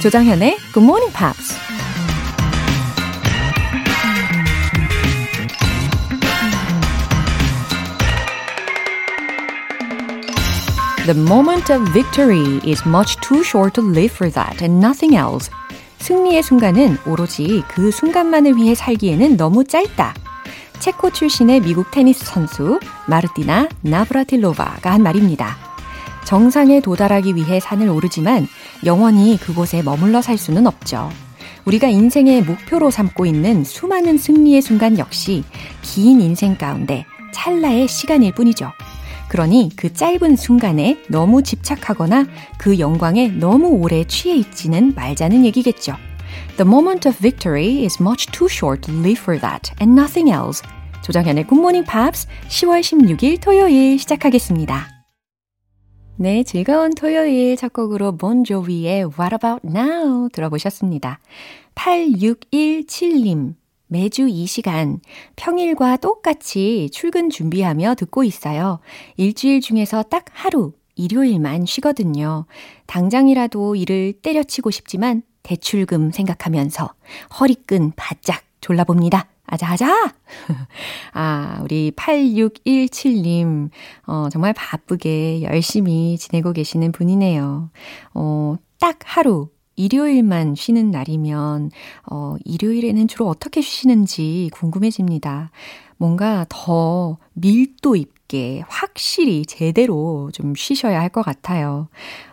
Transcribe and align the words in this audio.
조장현의 0.00 0.56
Good 0.72 0.82
Morning 0.82 1.12
Pops. 1.14 1.54
The 11.04 11.20
moment 11.20 11.70
of 11.70 11.92
victory 11.92 12.60
is 12.64 12.82
much 12.86 13.18
too 13.20 13.42
short 13.44 13.74
to 13.74 13.86
live 13.86 14.10
for 14.10 14.32
that 14.32 14.64
and 14.64 14.82
nothing 14.82 15.14
else. 15.14 15.50
승리의 15.98 16.42
순간은 16.42 16.96
오로지 17.06 17.62
그 17.68 17.90
순간만을 17.90 18.56
위해 18.56 18.74
살기에는 18.74 19.36
너무 19.36 19.64
짧다. 19.64 20.14
체코 20.78 21.10
출신의 21.10 21.60
미국 21.60 21.90
테니스 21.90 22.24
선수 22.24 22.80
마르티나 23.06 23.68
나브라틸로바가 23.82 24.92
한 24.92 25.02
말입니다. 25.02 25.69
정상에 26.24 26.80
도달하기 26.80 27.34
위해 27.36 27.60
산을 27.60 27.88
오르지만 27.88 28.46
영원히 28.84 29.38
그곳에 29.38 29.82
머물러 29.82 30.22
살 30.22 30.38
수는 30.38 30.66
없죠. 30.66 31.10
우리가 31.64 31.88
인생의 31.88 32.42
목표로 32.42 32.90
삼고 32.90 33.26
있는 33.26 33.64
수많은 33.64 34.18
승리의 34.18 34.62
순간 34.62 34.98
역시 34.98 35.44
긴 35.82 36.20
인생 36.20 36.56
가운데 36.56 37.04
찰나의 37.32 37.88
시간일 37.88 38.32
뿐이죠. 38.34 38.72
그러니 39.28 39.70
그 39.76 39.92
짧은 39.92 40.36
순간에 40.36 40.98
너무 41.08 41.42
집착하거나 41.42 42.26
그 42.58 42.78
영광에 42.78 43.28
너무 43.28 43.68
오래 43.68 44.04
취해 44.04 44.34
있지는 44.34 44.92
말자는 44.96 45.44
얘기겠죠. 45.44 45.94
The 46.56 46.68
moment 46.68 47.08
of 47.08 47.18
victory 47.18 47.84
is 47.84 48.02
much 48.02 48.26
too 48.32 48.48
short 48.50 48.82
to 48.82 48.94
live 48.98 49.20
for 49.20 49.40
that 49.40 49.72
and 49.80 49.98
nothing 49.98 50.30
else. 50.30 50.62
조정현의 51.02 51.46
Morning 51.50 51.88
Pops 51.88 52.26
10월 52.48 52.80
16일 52.80 53.40
토요일 53.40 53.98
시작하겠습니다. 53.98 54.99
네, 56.22 56.42
즐거운 56.42 56.90
토요일 56.90 57.56
첫 57.56 57.72
곡으로 57.72 58.18
본조비의 58.18 59.04
What 59.18 59.36
About 59.36 59.66
Now 59.66 60.28
들어보셨습니다. 60.28 61.18
8617님. 61.74 63.54
매주 63.86 64.28
이 64.28 64.44
시간 64.44 65.00
평일과 65.36 65.96
똑같이 65.96 66.90
출근 66.92 67.30
준비하며 67.30 67.94
듣고 67.94 68.22
있어요. 68.24 68.80
일주일 69.16 69.62
중에서 69.62 70.02
딱 70.02 70.26
하루, 70.32 70.72
일요일만 70.94 71.64
쉬거든요. 71.64 72.44
당장이라도 72.84 73.76
일을 73.76 74.12
때려치고 74.20 74.70
싶지만 74.70 75.22
대출금 75.42 76.10
생각하면서 76.10 76.90
허리끈 77.40 77.92
바짝 77.96 78.42
졸라봅니다. 78.60 79.26
아자아자! 79.50 80.14
아, 81.12 81.60
우리 81.64 81.90
8617님, 81.90 83.70
어, 84.06 84.28
정말 84.30 84.52
바쁘게 84.52 85.42
열심히 85.42 86.16
지내고 86.18 86.52
계시는 86.52 86.92
분이네요. 86.92 87.70
어, 88.14 88.54
딱 88.78 88.98
하루, 89.04 89.48
일요일만 89.74 90.54
쉬는 90.54 90.90
날이면, 90.92 91.70
어, 92.10 92.36
일요일에는 92.44 93.08
주로 93.08 93.26
어떻게 93.28 93.60
쉬시는지 93.60 94.50
궁금해집니다. 94.52 95.50
뭔가 95.96 96.46
더 96.48 97.18
밀도 97.34 97.96
있게 97.96 98.62
확실히 98.68 99.44
제대로 99.44 100.30
좀 100.32 100.54
쉬셔야 100.54 101.00
할 101.00 101.10
것 101.10 101.22
같아요. 101.22 101.88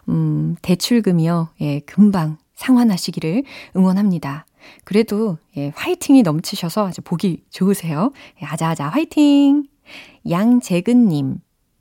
음, 0.07 0.55
대출금이요. 0.61 1.49
예, 1.61 1.79
금방 1.81 2.37
상환하시기를 2.55 3.43
응원합니다. 3.75 4.45
그래도 4.83 5.37
예, 5.55 5.71
화이팅이 5.75 6.23
넘치셔서 6.23 6.87
아주 6.87 7.01
보기 7.01 7.43
좋으세요. 7.49 8.11
예, 8.41 8.45
아자아자 8.45 8.87
화이팅! 8.87 9.65
양재근님, 10.29 11.39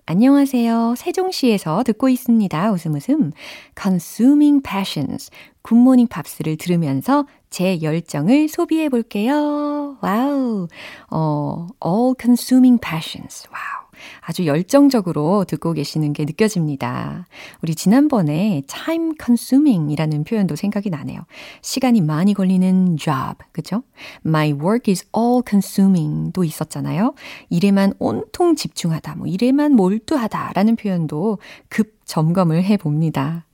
안녕하세요. 0.08 0.94
세종시에서 0.96 1.82
듣고 1.82 2.08
있습니다. 2.08 2.70
웃음 2.70 2.94
웃음. 2.94 3.32
Consuming 3.80 4.62
Passions. 4.62 5.32
굿모닝 5.62 6.06
팝스를 6.06 6.56
들으면서 6.56 7.26
제 7.50 7.82
열정을 7.82 8.46
소비해 8.48 8.88
볼게요. 8.88 9.96
와우. 10.00 10.68
어, 11.10 11.66
All 11.84 12.14
Consuming 12.20 12.80
Passions. 12.80 13.48
와우. 13.50 13.75
아주 14.20 14.46
열정적으로 14.46 15.44
듣고 15.44 15.72
계시는 15.72 16.12
게 16.12 16.24
느껴집니다. 16.24 17.26
우리 17.62 17.74
지난번에 17.74 18.62
time 18.66 19.12
consuming 19.22 19.92
이라는 19.92 20.24
표현도 20.24 20.56
생각이 20.56 20.90
나네요. 20.90 21.20
시간이 21.62 22.00
많이 22.00 22.34
걸리는 22.34 22.96
job, 22.96 23.36
그죠? 23.52 23.82
My 24.24 24.52
work 24.52 24.90
is 24.90 25.06
all 25.16 25.42
consuming 25.48 26.32
도 26.32 26.44
있었잖아요. 26.44 27.14
일에만 27.50 27.94
온통 27.98 28.56
집중하다, 28.56 29.16
뭐 29.16 29.26
일에만 29.26 29.72
몰두하다 29.72 30.52
라는 30.54 30.76
표현도 30.76 31.38
급 31.68 31.96
점검을 32.04 32.62
해 32.64 32.76
봅니다. 32.76 33.44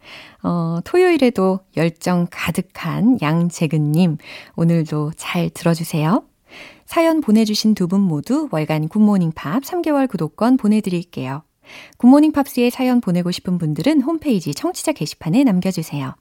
어, 0.43 0.79
토요일에도 0.85 1.61
열정 1.77 2.27
가득한 2.31 3.19
양재근님, 3.23 4.19
오늘도 4.57 5.13
잘 5.17 5.51
들어주세요. 5.51 6.25
사연 6.87 7.21
보내주신 7.21 7.75
두 7.75 7.87
분 7.87 8.01
모두 8.01 8.49
월간 8.51 8.89
굿모닝 8.89 9.33
팝 9.35 9.63
3개월 9.63 10.09
구독권 10.09 10.57
보내드릴게요. 10.57 11.43
굿모닝 11.99 12.33
팝스에 12.33 12.71
사연 12.71 13.01
보내고 13.01 13.31
싶은 13.31 13.59
분들은 13.59 14.03
홈페이지 14.03 14.55
청취자 14.55 14.93
게시판에 14.93 15.45
남겨주세요. 15.45 16.15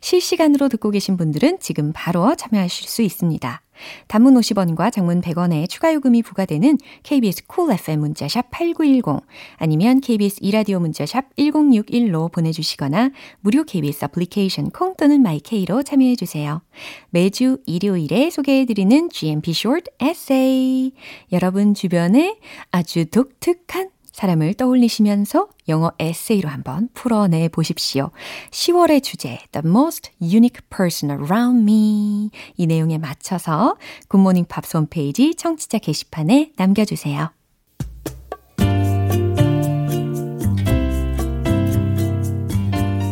실시간으로 0.00 0.68
듣고 0.68 0.90
계신 0.90 1.16
분들은 1.16 1.58
지금 1.60 1.92
바로 1.94 2.34
참여하실 2.34 2.88
수 2.88 3.02
있습니다. 3.02 3.62
단문 4.08 4.34
50원과 4.34 4.92
장문 4.92 5.20
100원의 5.20 5.68
추가 5.68 5.94
요금이 5.94 6.22
부과되는 6.22 6.78
KBS 7.02 7.46
쿨 7.46 7.66
cool 7.66 7.78
FM 7.78 8.00
문자샵 8.00 8.50
8910 8.50 9.24
아니면 9.56 10.00
KBS 10.00 10.38
2라디오 10.40 10.80
문자샵 10.80 11.36
1061로 11.36 12.32
보내주시거나 12.32 13.10
무료 13.40 13.64
KBS 13.64 14.06
애플리케이션 14.06 14.70
콩 14.70 14.94
또는 14.96 15.22
My 15.22 15.46
K로 15.46 15.82
참여해주세요. 15.82 16.62
매주 17.10 17.58
일요일에 17.66 18.30
소개해드리는 18.30 19.10
GMP 19.10 19.52
Short 19.52 19.90
Essay 20.02 20.92
여러분 21.32 21.74
주변에 21.74 22.38
아주 22.70 23.06
독특한 23.06 23.90
사람을 24.18 24.54
떠올리시면서 24.54 25.46
영어 25.68 25.92
에세이로 26.00 26.48
한번 26.48 26.88
풀어내 26.92 27.48
보십시오. 27.50 28.10
10월의 28.50 29.00
주제, 29.00 29.38
The 29.52 29.62
Most 29.64 30.10
Unique 30.20 30.60
Person 30.76 31.16
Around 31.16 31.62
Me. 31.62 32.30
이 32.56 32.66
내용에 32.66 32.98
맞춰서 32.98 33.76
굿모닝 34.08 34.46
팝스 34.46 34.76
홈페이지 34.76 35.36
청취자 35.36 35.78
게시판에 35.78 36.50
남겨주세요. 36.56 37.30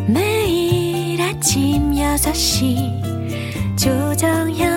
매일 0.09 1.23
아침 1.23 1.93
6시 1.93 3.79
조정현 3.79 4.76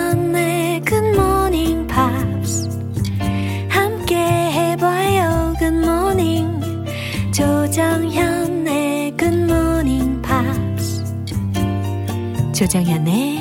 조정현의 12.59 13.39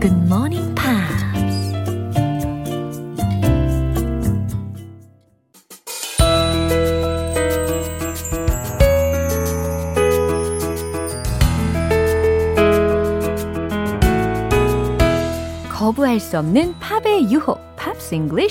굿모닝 0.00 0.74
팝스 0.74 1.26
거부할 15.70 16.18
수 16.18 16.38
없는 16.38 16.74
팝의 16.80 17.30
유혹 17.30 17.60
팝스 17.76 18.14
잉글 18.14 18.48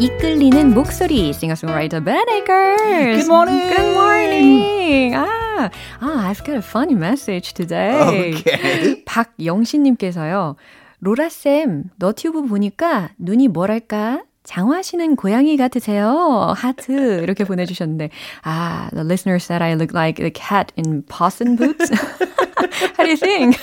이끌리는 0.00 0.72
목소리 0.72 1.30
싱어송라이터 1.30 2.00
Ben 2.00 2.26
Akers. 2.30 2.82
Good 2.82 3.26
morning. 3.26 3.68
Good 3.68 3.90
morning. 3.92 5.14
아, 5.14 5.70
아, 6.00 6.30
I've 6.30 6.42
got 6.42 6.56
a 6.56 6.62
funny 6.62 6.94
message 6.94 7.52
today. 7.52 8.32
Okay. 8.32 9.04
박영신님께서요. 9.04 10.56
로라쌤, 11.00 11.90
너튜브 11.98 12.46
보니까 12.46 13.10
눈이 13.18 13.48
뭐랄까? 13.48 14.22
장화시는 14.42 15.16
고양이 15.16 15.58
같으세요. 15.58 16.54
하트 16.56 17.20
이렇게 17.22 17.44
보내주셨는데 17.44 18.08
아, 18.42 18.88
the 18.94 19.04
listener 19.04 19.36
said 19.36 19.62
I 19.62 19.74
look 19.74 19.92
like 19.94 20.18
a 20.18 20.30
cat 20.30 20.72
in 20.78 21.02
Puss 21.02 21.42
in 21.42 21.56
Boots. 21.56 21.90
How 22.96 23.04
do 23.04 23.10
you 23.10 23.18
think? 23.18 23.60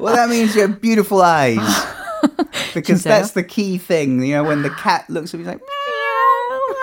well, 0.00 0.16
that 0.16 0.28
means 0.28 0.56
you 0.56 0.62
have 0.62 0.80
beautiful 0.80 1.22
eyes. 1.22 1.62
because 2.73 3.03
진짜요? 3.03 3.09
that's 3.09 3.31
the 3.31 3.43
key 3.43 3.77
thing. 3.77 4.23
You 4.23 4.35
know, 4.35 4.43
when 4.43 4.61
the 4.61 4.69
cat 4.69 5.09
looks 5.09 5.33
at 5.33 5.39
me, 5.39 5.45
he's 5.45 5.53
like, 5.53 5.61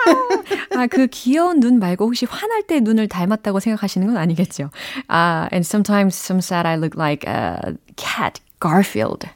아, 0.71 0.87
그 0.87 1.07
귀여운 1.07 1.59
눈 1.59 1.79
말고 1.79 2.05
혹시 2.05 2.25
화날 2.25 2.63
때 2.63 2.79
눈을 2.79 3.07
닮았다고 3.07 3.59
생각하시는 3.59 4.07
건 4.07 4.17
아니겠죠? 4.17 4.69
아, 5.07 5.47
and 5.51 5.65
sometimes 5.65 6.15
some 6.15 6.41
said 6.41 6.65
I 6.65 6.75
look 6.75 6.95
like 6.95 7.25
a 7.27 7.75
cat, 7.97 8.39
Garfield. 8.59 9.27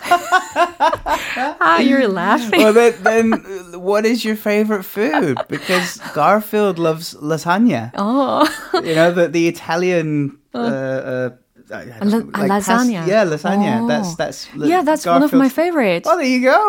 ah, 0.05 1.79
you're 1.79 2.07
laughing. 2.07 2.61
Well, 2.61 2.73
then, 2.73 2.93
then 3.01 3.33
uh, 3.33 3.79
what 3.79 4.05
is 4.05 4.23
your 4.23 4.35
favorite 4.35 4.83
food? 4.83 5.37
Because 5.47 5.97
Garfield 6.13 6.77
loves 6.77 7.15
lasagna. 7.15 7.91
Oh. 7.95 8.47
You 8.73 8.95
know, 8.95 9.11
the, 9.11 9.27
the 9.27 9.47
Italian. 9.47 10.37
Uh, 10.53 10.57
uh, 10.57 10.61
uh, 10.61 11.29
A 11.69 12.05
la- 12.05 12.17
a 12.19 12.47
pas- 12.47 12.67
lasagna. 12.67 13.07
yeah, 13.07 13.25
lasagna. 13.25 13.81
Oh. 13.81 13.87
That's 13.87 14.15
that's. 14.15 14.47
yeah, 14.55 14.83
that's 14.83 15.03
one 15.07 15.23
of 15.23 15.33
my 15.33 15.49
Garfield's- 15.49 15.53
favorites. 15.55 16.07
Oh, 16.11 16.15
there 16.15 16.27
you 16.27 16.41
go. 16.45 16.61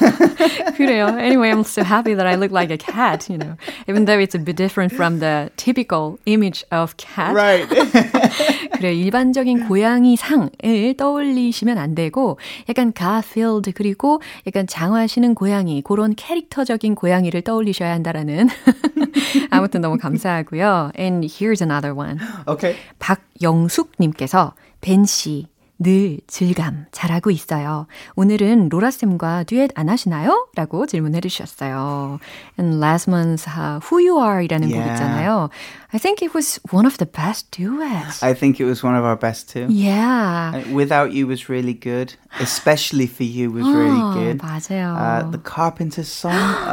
그래요. 0.75 1.07
Anyway, 1.17 1.49
I'm 1.49 1.63
so 1.63 1.83
happy 1.83 2.13
that 2.15 2.27
I 2.27 2.35
look 2.35 2.51
like 2.51 2.69
a 2.69 2.77
cat, 2.77 3.29
you 3.29 3.37
know. 3.37 3.55
Even 3.87 4.05
though 4.05 4.19
it's 4.19 4.35
a 4.35 4.39
bit 4.39 4.57
different 4.57 4.91
from 4.93 5.19
the 5.19 5.51
typical 5.55 6.19
image 6.25 6.65
of 6.71 6.97
cat. 6.97 7.33
Right. 7.33 7.67
그래 8.79 8.93
일반적인 8.93 9.67
고양이 9.67 10.15
상을 10.15 10.49
떠올리시면 10.97 11.77
안 11.77 11.95
되고 11.95 12.37
약간 12.67 12.91
가필드 12.93 13.71
그리고 13.73 14.21
약간 14.47 14.67
장화시는 14.67 15.35
고양이 15.35 15.81
그런 15.81 16.15
캐릭터적인 16.15 16.95
고양이를 16.95 17.41
떠올리셔야 17.41 17.91
한다라는 17.93 18.49
아무튼 19.51 19.81
너무 19.81 19.97
감사하고요. 19.97 20.91
And 20.97 21.25
here's 21.25 21.61
another 21.61 21.93
one. 21.95 22.19
okay. 22.47 22.75
박영숙님 22.99 24.12
께서 24.14 24.54
벤 24.80 25.04
씨. 25.04 25.48
늘 25.76 26.20
질감 26.28 26.86
잘하고 26.92 27.32
있어요. 27.32 27.88
오늘은 28.14 28.68
로라쌤과 28.68 29.42
듀엣 29.44 29.72
안 29.74 29.88
하시나요? 29.88 30.46
라고 30.54 30.86
질문해 30.86 31.20
주셨어요. 31.20 32.20
And 32.58 32.78
last 32.78 33.10
month's 33.10 33.48
uh, 33.48 33.80
Who 33.84 33.98
You 33.98 34.22
Are 34.24 34.44
이라는 34.44 34.68
곡 34.68 34.76
Yeah. 34.78 34.92
있잖아요. 34.94 35.50
I 35.93 35.97
think 35.97 36.21
it 36.21 36.33
was 36.35 36.59
one 36.69 36.85
of 36.85 36.97
the 36.99 37.05
best 37.07 37.49
duets. 37.51 38.21
I 38.21 38.33
think 38.35 38.59
it 38.59 38.65
was 38.65 38.83
one 38.83 38.95
of 38.95 39.03
our 39.03 39.15
best 39.15 39.49
too. 39.49 39.65
yeah. 39.69 40.53
Uh, 40.53 40.73
Without 40.73 41.11
You 41.13 41.25
was 41.27 41.49
really 41.49 41.73
good. 41.73 42.13
Especially 42.39 43.07
for 43.07 43.23
You 43.23 43.49
was 43.51 43.65
really 43.65 43.97
어, 43.99 44.13
good. 44.13 44.37
맞아요. 44.37 44.93
Uh, 44.95 45.31
the 45.31 45.39
Carpenters 45.39 46.07
song, 46.07 46.33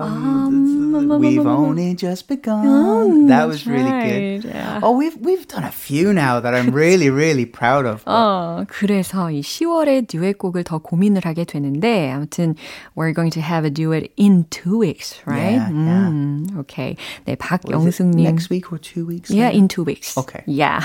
um, 0.00 1.18
We've 1.20 1.44
Only 1.46 1.94
Just 1.94 2.28
Begun. 2.28 3.26
that 3.26 3.46
was 3.48 3.66
really 3.66 3.90
right, 3.90 4.40
good. 4.42 4.44
yeah. 4.50 4.80
Oh, 4.82 4.92
we've 4.96 5.16
we've 5.16 5.46
done 5.48 5.64
a 5.64 5.72
few 5.72 6.12
now 6.12 6.40
that 6.40 6.54
I'm 6.54 6.70
really 6.70 7.10
really 7.10 7.46
proud 7.46 7.86
of. 7.86 8.04
어, 8.06 8.64
그래서 8.68 9.30
이 9.30 9.40
10월에 9.42 10.06
듀엣곡을 10.08 10.64
더 10.64 10.78
고민을 10.78 11.24
하게 11.24 11.44
되는데 11.44 12.10
아무튼 12.12 12.54
we're 12.96 13.12
going 13.12 13.30
to 13.32 13.40
have 13.40 13.64
a 13.64 13.70
duet 13.70 14.12
in 14.16 14.44
two 14.50 14.78
weeks, 14.78 15.20
right? 15.26 15.58
Yeah, 15.58 15.70
yeah. 15.70 16.08
음, 16.10 16.46
okay. 16.60 16.96
네, 17.26 17.34
Was 17.34 17.34
it 17.34 17.38
박영숙님. 17.40 18.22
next 18.22 18.50
week 18.50 18.63
Or 18.71 18.77
two 18.77 19.05
weeks? 19.05 19.29
Yeah, 19.29 19.47
later? 19.47 19.57
in 19.57 19.67
two 19.67 19.83
weeks. 19.83 20.17
Okay. 20.17 20.43
Yeah. 20.45 20.79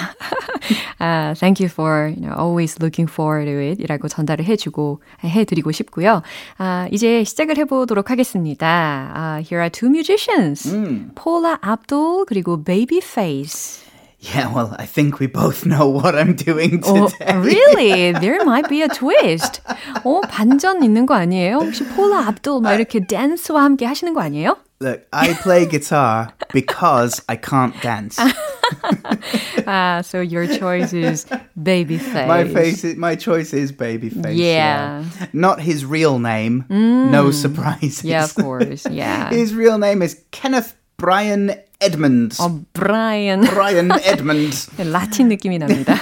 uh, 1.00 1.34
thank 1.34 1.60
you 1.60 1.68
for 1.68 2.08
you 2.14 2.20
know, 2.20 2.34
always 2.36 2.78
looking 2.80 3.06
forward 3.06 3.46
to 3.46 3.58
it 3.58 3.78
이라고 3.80 4.08
전달을 4.08 4.44
해주고, 4.44 5.00
해드리고 5.24 5.72
싶고요. 5.72 6.22
아, 6.58 6.88
이제 6.90 7.24
시작을 7.24 7.56
해보도록 7.58 8.10
하겠습니다. 8.10 9.12
Uh, 9.14 9.42
here 9.42 9.60
are 9.60 9.70
two 9.70 9.88
musicians. 9.90 10.70
Paula 11.14 11.58
Abdul 11.62 12.24
그리고 12.26 12.62
Babyface. 12.62 13.84
Yeah, 14.22 14.52
well, 14.52 14.76
I 14.78 14.84
think 14.84 15.18
we 15.18 15.26
both 15.26 15.64
know 15.64 15.88
what 15.88 16.14
I'm 16.14 16.36
doing 16.36 16.82
어, 16.84 17.08
today. 17.08 17.36
really? 17.38 18.12
There 18.12 18.44
might 18.44 18.68
be 18.68 18.82
a 18.82 18.88
twist. 18.88 19.62
어, 20.04 20.20
반전 20.28 20.82
있는 20.84 21.06
거 21.06 21.14
아니에요? 21.14 21.56
혹시 21.56 21.84
폴라 21.88 22.26
압둘 22.28 22.60
막 22.60 22.74
이렇게 22.74 23.00
댄스와 23.06 23.64
함께 23.64 23.86
하시는 23.86 24.12
거 24.12 24.20
아니에요? 24.20 24.58
Look, 24.79 25.07
I 25.13 25.33
play 25.41 25.65
guitar 25.65 26.33
because 26.51 27.21
I 27.29 27.37
can't 27.37 27.73
dance. 27.81 28.19
Ah, 29.67 30.01
so 30.03 30.19
your 30.19 30.47
choice 30.47 30.91
is 30.91 31.25
Babyface. 31.57 32.27
My 32.27 32.43
face, 32.45 32.83
is, 32.83 32.95
my 32.97 33.15
choice 33.15 33.53
is 33.53 33.71
Babyface. 33.71 34.35
Yeah. 34.35 35.05
Not 35.33 35.61
his 35.61 35.85
real 35.85 36.19
name. 36.19 36.65
No 36.69 37.31
surprises. 37.31 38.03
Yeah, 38.03 38.25
of 38.25 38.35
course. 38.35 38.85
Yeah. 38.89 39.29
his 39.29 39.55
real 39.55 39.77
name 39.77 40.01
is 40.01 40.21
Kenneth 40.31 40.75
Brian 40.97 41.55
Edmonds. 41.79 42.37
어, 42.39 42.63
브라이언. 42.73 43.45
Brian 43.53 43.91
Edmonds. 43.91 44.69
라틴 44.77 45.29
느낌이 45.29 45.59
납니다. 45.59 45.95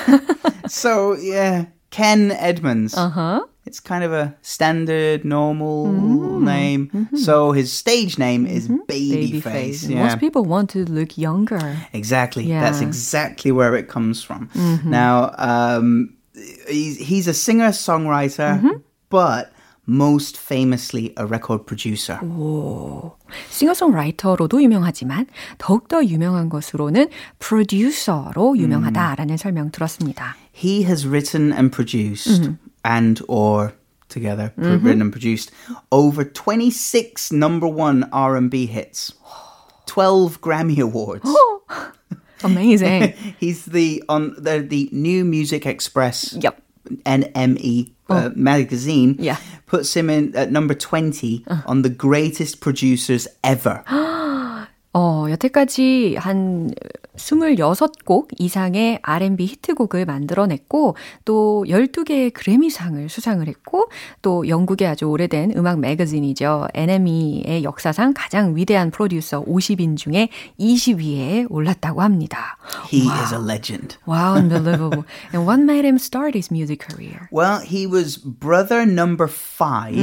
So 0.68 1.14
yeah, 1.14 1.66
Ken 1.92 2.32
Edmonds. 2.32 2.96
Uh-huh. 2.98 3.42
It's 3.68 3.80
kind 3.80 4.04
of 4.04 4.12
a 4.12 4.36
standard, 4.42 5.24
normal 5.24 5.88
name. 6.42 6.90
So 7.16 7.54
his 7.54 7.72
stage 7.72 8.18
name 8.20 8.46
is 8.46 8.68
Babyface. 8.68 9.42
Babyface. 9.42 9.90
Yeah. 9.90 10.04
Most 10.04 10.20
people 10.20 10.44
want 10.44 10.70
to 10.72 10.84
look 10.86 11.18
younger. 11.18 11.78
Exactly. 11.94 12.48
That's 12.50 12.82
Yeah. 12.82 12.88
exactly 12.88 13.52
where 13.52 13.76
it 13.76 13.88
comes 13.88 14.22
from. 14.22 14.50
Now, 14.84 15.32
um, 15.38 16.16
he's, 16.68 16.98
he's 17.00 17.28
a 17.28 17.34
singer 17.34 17.70
songwriter, 17.72 18.60
but 19.10 19.52
most 19.86 20.38
famously 20.38 21.14
a 21.18 21.26
record 21.26 21.66
producer. 21.66 22.20
싱어송라이터로도 23.50 24.62
유명하지만 24.62 25.28
더욱더 25.58 26.04
유명한 26.06 26.50
것으로는 26.50 27.10
프로듀서로 27.40 28.58
유명하다라는 28.58 29.38
설명 29.38 29.72
들었습니다. 29.72 30.36
He 30.54 30.84
has 30.84 31.08
written 31.08 31.52
and 31.52 31.72
produced 31.72 32.52
and 32.85 33.21
or 33.29 33.73
together 34.09 34.53
pr- 34.57 34.63
written 34.77 35.03
and 35.03 35.13
produced 35.13 35.51
over 35.93 36.25
26 36.25 37.31
number 37.33 37.67
1 37.69 38.09
R&B 38.13 38.67
hits. 38.67 39.13
12 39.87 40.41
Grammy 40.41 40.79
awards. 40.81 41.29
Amazing. 42.45 43.13
He's 43.41 43.65
the 43.67 44.03
on 44.09 44.35
the 44.39 44.61
the 44.61 44.89
New 44.93 45.25
Music 45.25 45.67
Express 45.67 46.35
Yep. 46.35 46.63
NME 47.05 47.91
uh, 48.09 48.31
magazine 48.35 49.17
Yeah. 49.19 49.37
puts 49.67 49.95
him 49.95 50.09
in 50.09 50.35
at 50.37 50.51
number 50.51 50.73
20 50.75 51.45
on 51.67 51.83
the 51.83 51.91
greatest 51.91 52.61
producers 52.61 53.29
ever. 53.45 53.83
어, 54.99 55.31
여태까지 55.31 56.17
한 56.19 56.73
26곡 57.15 58.31
이상의 58.37 58.99
R&B 59.03 59.47
히트곡을 59.47 60.05
만들어냈고 60.05 60.97
또 61.25 61.65
12개의 61.69 62.33
그래미상을 62.35 63.09
수상을 63.09 63.47
했고 63.47 63.89
또 64.23 64.49
영국의 64.49 64.89
아주 64.89 65.05
오래된 65.05 65.53
음악 65.57 65.79
매거진이죠. 65.79 66.67
NME의 66.75 67.63
역사상 67.63 68.13
가장 68.13 68.57
위대한 68.57 68.91
프로듀서 68.91 69.45
50인 69.45 69.97
중에 69.97 70.31
20위에 70.59 71.47
올랐다고 71.49 72.03
합니다. 72.03 72.59
He 72.93 73.09
is 73.09 73.33
a 73.33 73.41
legend. 73.41 73.99
Wow, 74.05 74.35
unbelievable. 74.35 75.05
And 75.33 75.47
what 75.47 75.61
made 75.61 75.87
him 75.87 75.99
start 75.99 76.35
his 76.35 76.51
music 76.51 76.85
career? 76.89 77.29
Well, 77.31 77.61
he 77.61 77.87
was 77.87 78.19
brother 78.19 78.83
number 78.85 79.29
5 79.29 79.95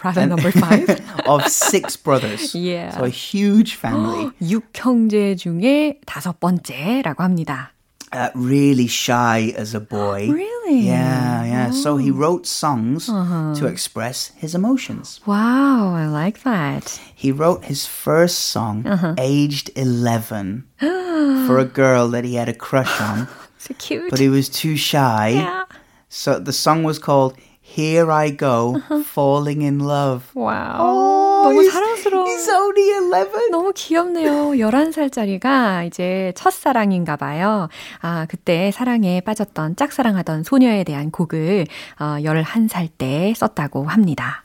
Brother 0.00 0.26
number 0.26 0.50
five. 0.52 1.00
of 1.26 1.48
six 1.48 1.96
brothers. 1.96 2.54
Yeah. 2.54 2.90
So 2.96 3.04
a 3.04 3.08
huge 3.08 3.74
family. 3.76 4.30
6형제 4.42 5.36
중에 5.36 6.00
다섯 6.06 6.38
번째라고 6.40 7.22
합니다. 7.22 7.70
Uh, 8.12 8.30
really 8.36 8.86
shy 8.86 9.52
as 9.56 9.74
a 9.74 9.80
boy. 9.80 10.28
Really? 10.30 10.86
Yeah, 10.86 11.42
yeah. 11.44 11.70
So 11.72 11.96
he 11.96 12.12
wrote 12.12 12.46
songs 12.46 13.06
to 13.06 13.66
express 13.66 14.30
his 14.36 14.54
emotions. 14.54 15.20
Wow, 15.26 15.94
I 15.96 16.06
like 16.06 16.44
that. 16.44 17.00
He 17.12 17.32
wrote 17.32 17.64
his 17.64 17.86
first 17.86 18.38
song 18.52 18.84
aged 19.18 19.70
11 19.74 20.62
for 20.78 21.58
a 21.58 21.64
girl 21.64 22.06
that 22.10 22.24
he 22.24 22.36
had 22.36 22.48
a 22.48 22.54
crush 22.54 23.00
on, 23.00 23.26
So 23.58 23.74
cute. 23.78 24.10
but 24.10 24.20
he 24.20 24.28
was 24.28 24.48
too 24.48 24.76
shy. 24.76 25.30
yeah. 25.30 25.64
So 26.08 26.38
the 26.38 26.52
song 26.52 26.84
was 26.84 27.00
called 27.00 27.34
Here 27.77 28.11
I 28.11 28.35
Go 28.35 28.81
Falling 29.13 29.61
in 29.63 29.79
Love. 29.79 30.25
와우. 30.33 31.43
너무 31.43 31.61
he's, 31.61 31.71
사랑스러워. 31.71 32.25
he's 32.25 32.49
only 32.49 32.89
11. 32.89 33.51
너무 33.51 33.71
귀엽네요. 33.73 34.51
11살짜리가 34.57 35.85
이제 35.87 36.33
첫사랑인가 36.35 37.15
봐요. 37.15 37.69
아, 38.01 38.25
그때 38.29 38.71
사랑에 38.71 39.21
빠졌던 39.21 39.75
짝사랑하던 39.75 40.43
소녀에 40.43 40.83
대한 40.83 41.11
곡을 41.11 41.67
어, 41.99 42.03
11살 42.21 42.89
때 42.97 43.33
썼다고 43.35 43.85
합니다. 43.85 44.43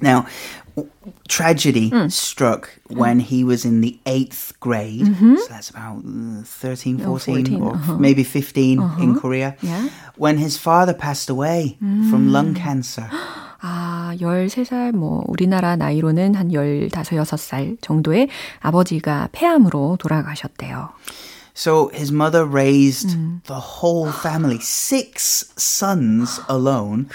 Now, 0.00 0.26
w- 0.76 0.90
tragedy 1.28 1.90
struck 2.10 2.68
when 2.90 3.20
he 3.20 3.44
was 3.44 3.64
in 3.64 3.80
the 3.80 3.96
eighth 4.06 4.52
grade. 4.60 5.06
So 5.38 5.46
that's 5.48 5.70
about 5.70 6.02
uh, 6.04 6.42
13, 6.44 6.98
14, 6.98 7.46
14, 7.46 7.62
or 7.62 7.76
maybe 7.98 8.24
15 8.24 8.80
in 9.00 9.14
Korea. 9.14 9.56
Yeah. 9.62 9.88
When 10.16 10.36
his 10.38 10.58
father 10.58 10.92
passed 10.94 11.30
away 11.30 11.78
from 12.10 12.32
lung 12.32 12.54
cancer. 12.54 13.08
아, 13.62 14.12
13살, 14.20 14.92
뭐, 14.92 15.24
우리나라 15.26 15.74
나이로는 15.76 16.34
한 16.34 16.52
15, 16.52 16.90
6살 17.16 17.78
정도의 17.80 18.28
아버지가 18.60 19.30
폐암으로 19.32 19.96
돌아가셨대요. 19.98 20.90
So 21.58 21.88
his 21.94 22.10
mother 22.10 22.44
raised 22.44 23.10
the 23.46 23.60
whole 23.60 24.10
family, 24.10 24.58
six 24.58 25.52
sons 25.56 26.40
alone. 26.48 27.08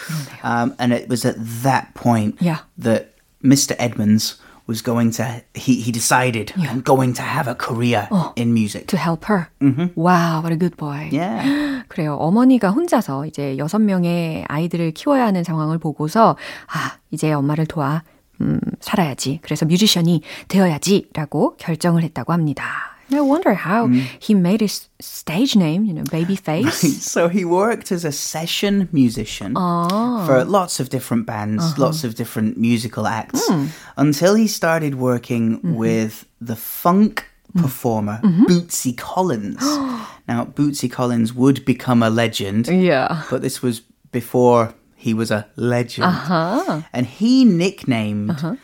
Um, 0.43 0.75
and 0.79 0.93
it 0.93 1.09
was 1.09 1.25
at 1.25 1.35
that 1.63 1.93
point 1.93 2.38
Yeah. 2.39 2.59
that 2.77 3.13
Mr. 3.43 3.75
Edmonds 3.77 4.35
was 4.65 4.81
going 4.81 5.11
to, 5.11 5.41
he, 5.55 5.81
he 5.81 5.91
decided, 5.91 6.53
yeah. 6.55 6.69
I'm 6.71 6.81
going 6.81 7.13
to 7.15 7.21
have 7.23 7.47
a 7.49 7.55
career 7.55 8.07
oh, 8.11 8.31
in 8.35 8.53
music. 8.53 8.88
To 8.88 8.97
help 8.97 9.25
her? 9.25 9.49
Mm-hmm. 9.61 9.99
Wow, 9.99 10.41
what 10.41 10.53
a 10.53 10.55
good 10.55 10.77
boy. 10.77 11.09
Yeah. 11.11 11.83
그래요. 11.89 12.15
어머니가 12.15 12.69
혼자서 12.69 13.25
이제 13.25 13.57
여섯 13.57 13.79
명의 13.79 14.45
아이들을 14.47 14.91
키워야 14.91 15.25
하는 15.25 15.43
상황을 15.43 15.79
보고서, 15.79 16.38
아, 16.71 16.97
이제 17.09 17.33
엄마를 17.33 17.65
도와, 17.65 18.03
음, 18.41 18.59
살아야지. 18.79 19.39
그래서 19.41 19.65
뮤지션이 19.65 20.21
되어야지. 20.47 21.09
라고 21.13 21.57
결정을 21.57 22.03
했다고 22.03 22.31
합니다. 22.31 22.92
I 23.12 23.20
wonder 23.20 23.54
how 23.54 23.87
mm. 23.87 24.06
he 24.18 24.34
made 24.34 24.61
his 24.61 24.88
stage 25.00 25.56
name, 25.56 25.84
you 25.84 25.92
know, 25.92 26.04
Babyface. 26.04 26.84
so 27.00 27.28
he 27.28 27.44
worked 27.44 27.92
as 27.92 28.04
a 28.04 28.12
session 28.12 28.88
musician 28.92 29.54
oh. 29.56 30.26
for 30.26 30.44
lots 30.44 30.80
of 30.80 30.88
different 30.88 31.26
bands, 31.26 31.62
uh-huh. 31.62 31.82
lots 31.82 32.04
of 32.04 32.14
different 32.14 32.56
musical 32.56 33.06
acts, 33.06 33.49
mm. 33.49 33.68
until 33.96 34.34
he 34.34 34.46
started 34.46 34.96
working 34.96 35.58
mm-hmm. 35.58 35.75
with 35.75 36.26
the 36.40 36.56
funk 36.56 37.26
mm. 37.54 37.62
performer 37.62 38.20
mm-hmm. 38.23 38.44
Bootsy 38.44 38.96
Collins. 38.96 39.61
now, 40.28 40.46
Bootsy 40.46 40.90
Collins 40.90 41.34
would 41.34 41.64
become 41.64 42.02
a 42.02 42.11
legend. 42.11 42.68
Yeah. 42.68 43.23
But 43.30 43.42
this 43.42 43.62
was 43.62 43.80
before 44.12 44.75
he 44.96 45.12
was 45.12 45.30
a 45.30 45.46
legend. 45.56 46.06
Uh-huh. 46.06 46.82
And 46.92 47.06
he 47.06 47.44
nicknamed 47.44 48.30
uh-huh. 48.30 48.56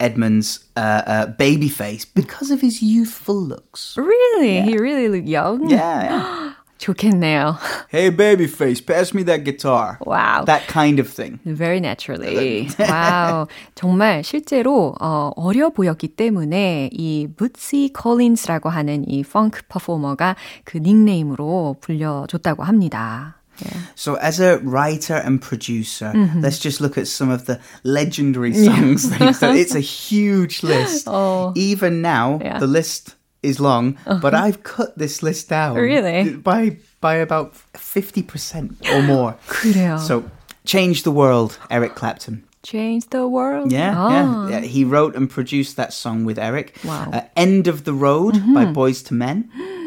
Edmund's 0.00 0.64
uh, 0.76 1.02
uh, 1.06 1.26
baby 1.26 1.68
face 1.68 2.04
because 2.04 2.50
of 2.50 2.60
his 2.60 2.82
youthful 2.82 3.36
looks. 3.36 3.96
Really? 3.96 4.56
Yeah. 4.56 4.62
He 4.62 4.78
really 4.78 5.08
looked 5.08 5.28
young? 5.28 5.68
Yeah. 5.68 6.54
좋겠네요. 6.78 7.56
Hey 7.88 8.10
babyface, 8.10 8.84
pass 8.84 9.14
me 9.14 9.22
that 9.24 9.44
guitar. 9.44 9.98
Wow. 10.04 10.44
That 10.44 10.66
kind 10.68 10.98
of 10.98 11.08
thing. 11.08 11.40
Very 11.44 11.80
naturally. 11.80 12.68
wow. 12.78 13.46
정말 13.74 14.22
실제로 14.22 14.94
어, 15.00 15.32
어려 15.36 15.70
보였기 15.70 16.08
때문에 16.08 16.90
이 16.92 17.28
Bootsy 17.34 17.90
Collins라고 17.96 18.68
하는 18.68 19.08
이 19.08 19.22
펑크 19.22 19.62
퍼포머가 19.68 20.36
그 20.64 20.78
닉네임으로 20.78 21.76
불려줬다고 21.80 22.62
합니다. 22.62 23.35
Yeah. 23.59 23.77
So, 23.95 24.15
as 24.15 24.39
a 24.39 24.57
writer 24.59 25.15
and 25.15 25.41
producer, 25.41 26.11
mm-hmm. 26.15 26.41
let's 26.41 26.57
just 26.59 26.81
look 26.81 26.97
at 26.97 27.07
some 27.07 27.29
of 27.29 27.45
the 27.45 27.59
legendary 27.83 28.53
songs 28.53 29.05
yeah. 29.05 29.17
that 29.17 29.27
he's 29.27 29.39
done. 29.39 29.57
It's 29.57 29.75
a 29.75 29.79
huge 29.79 30.63
list. 30.63 31.07
Oh. 31.07 31.53
Even 31.55 32.01
now, 32.01 32.39
yeah. 32.41 32.59
the 32.59 32.67
list 32.67 33.15
is 33.43 33.59
long, 33.59 33.97
uh-huh. 34.05 34.19
but 34.21 34.33
I've 34.33 34.63
cut 34.63 34.97
this 34.97 35.21
list 35.21 35.49
down. 35.49 35.75
Really? 35.75 36.35
By 36.35 36.77
by 37.01 37.15
about 37.15 37.53
50% 37.73 38.89
or 38.93 39.01
more. 39.01 39.35
그래요. 39.47 39.99
So, 39.99 40.29
Change 40.65 41.03
the 41.03 41.11
World, 41.11 41.57
Eric 41.69 41.95
Clapton. 41.95 42.43
Change 42.63 43.09
the 43.09 43.27
World? 43.27 43.71
Yeah, 43.71 43.95
oh. 43.97 44.09
yeah, 44.09 44.49
yeah. 44.49 44.65
He 44.67 44.83
wrote 44.83 45.15
and 45.15 45.27
produced 45.27 45.77
that 45.77 45.93
song 45.93 46.25
with 46.25 46.37
Eric. 46.37 46.77
Wow. 46.85 47.09
Uh, 47.11 47.21
End 47.35 47.67
of 47.67 47.85
the 47.85 47.93
Road 47.93 48.35
mm-hmm. 48.35 48.53
by 48.53 48.65
Boys 48.65 49.01
to 49.03 49.15
Men. 49.15 49.49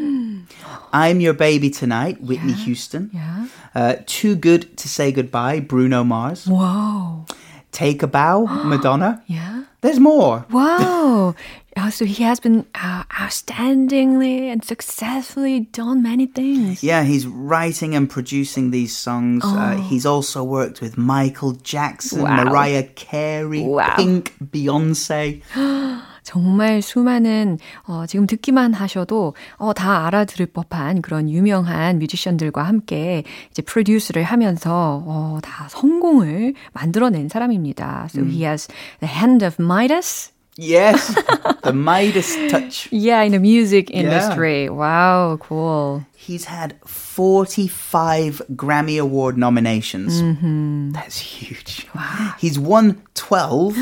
I'm 0.91 1.19
Your 1.19 1.33
Baby 1.33 1.69
Tonight, 1.69 2.21
Whitney 2.21 2.53
yeah. 2.53 2.65
Houston. 2.65 3.09
Yeah. 3.13 3.47
Uh, 3.75 3.95
Too 4.05 4.35
Good 4.35 4.77
to 4.77 4.89
Say 4.89 5.11
Goodbye, 5.11 5.59
Bruno 5.59 6.03
Mars. 6.03 6.45
Whoa. 6.45 7.25
Take 7.71 8.01
a 8.03 8.07
Bow, 8.07 8.45
Madonna. 8.65 9.23
Yeah. 9.27 9.63
There's 9.81 9.99
more. 9.99 10.45
Wow. 10.49 11.35
Uh, 11.77 11.89
so 11.89 12.03
he 12.03 12.23
has 12.23 12.41
been 12.41 12.65
uh, 12.75 13.03
outstandingly 13.05 14.51
and 14.51 14.65
successfully 14.65 15.61
done 15.61 16.03
many 16.03 16.25
things. 16.25 16.83
Yeah, 16.83 17.03
he's 17.03 17.25
writing 17.25 17.95
and 17.95 18.09
producing 18.09 18.71
these 18.71 18.97
songs. 18.97 19.45
Uh, 19.45 19.47
oh. 19.47 19.57
Uh, 19.57 19.75
he's 19.77 20.05
also 20.05 20.43
worked 20.43 20.81
with 20.81 20.97
Michael 20.97 21.53
Jackson, 21.53 22.23
wow. 22.23 22.43
Mariah 22.43 22.83
Carey, 22.83 23.61
wow. 23.61 23.95
Pink, 23.95 24.33
Beyonce. 24.43 25.41
정말 26.29 26.83
수많은 26.83 27.57
어, 27.87 28.05
지금 28.07 28.27
듣기만 28.27 28.75
하셔도 28.75 29.33
어, 29.55 29.73
다 29.73 30.05
알아들을 30.05 30.45
법한 30.45 31.01
그런 31.01 31.27
유명한 31.27 31.97
뮤지션들과 31.97 32.61
함께 32.61 33.23
이제 33.49 33.63
프로듀스를 33.63 34.21
하면서 34.21 35.03
어, 35.07 35.39
다 35.41 35.67
성공을 35.69 36.53
만들어낸 36.71 37.29
사람입니다. 37.29 38.09
So 38.11 38.21
음. 38.21 38.29
he 38.29 38.43
has 38.43 38.67
the 38.99 39.11
hand 39.11 39.43
of 39.43 39.55
Midas. 39.59 40.31
Yes, 40.55 41.15
the 41.63 41.73
Midas 41.73 42.35
touch. 42.51 42.89
Yeah, 42.91 43.23
in 43.23 43.31
the 43.31 43.39
music 43.39 43.89
industry. 43.89 44.65
Yeah. 44.65 44.71
Wow, 44.71 45.37
cool. 45.41 46.05
He's 46.15 46.45
had 46.45 46.75
45 46.85 48.41
Grammy 48.55 48.99
Award 48.99 49.37
nominations. 49.37 50.21
Mm-hmm. 50.21 50.91
That's 50.91 51.17
huge. 51.17 51.87
Wow. 51.95 52.35
He's 52.37 52.59
won 52.59 53.01
12, 53.15 53.77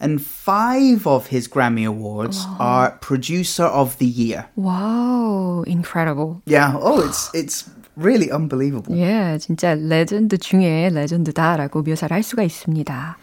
and 0.00 0.20
five 0.20 1.06
of 1.06 1.28
his 1.28 1.48
Grammy 1.48 1.86
Awards 1.86 2.44
wow. 2.44 2.56
are 2.60 2.90
Producer 3.00 3.64
of 3.64 3.98
the 3.98 4.06
Year. 4.06 4.46
Wow, 4.56 5.64
incredible. 5.66 6.42
Yeah, 6.46 6.76
oh, 6.78 7.06
it's, 7.06 7.30
it's 7.34 7.70
really 7.96 8.30
unbelievable. 8.30 8.94
Yeah, 8.94 9.38
진짜 9.38 9.74
레전드 9.74 10.38
중에 10.38 10.90
레전드다라고 10.90 11.82
묘사를 11.82 12.12
할 12.12 12.22
수가 12.22 12.42
있습니다. 12.42 13.16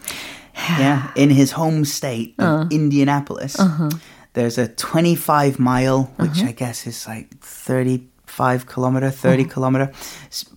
yeah, 0.78 1.10
in 1.16 1.30
his 1.30 1.52
home 1.52 1.84
state 1.84 2.34
of 2.38 2.66
uh. 2.66 2.68
Indianapolis, 2.70 3.58
uh-huh. 3.58 3.90
there's 4.34 4.58
a 4.58 4.68
25 4.68 5.58
mile, 5.58 6.04
which 6.16 6.38
uh-huh. 6.38 6.48
I 6.48 6.52
guess 6.52 6.86
is 6.86 7.06
like 7.06 7.34
35 7.40 8.66
kilometer, 8.66 9.10
30 9.10 9.42
uh-huh. 9.42 9.52
kilometer 9.52 9.92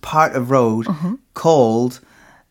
part 0.00 0.34
of 0.34 0.50
road 0.50 0.88
uh-huh. 0.88 1.16
called 1.34 2.00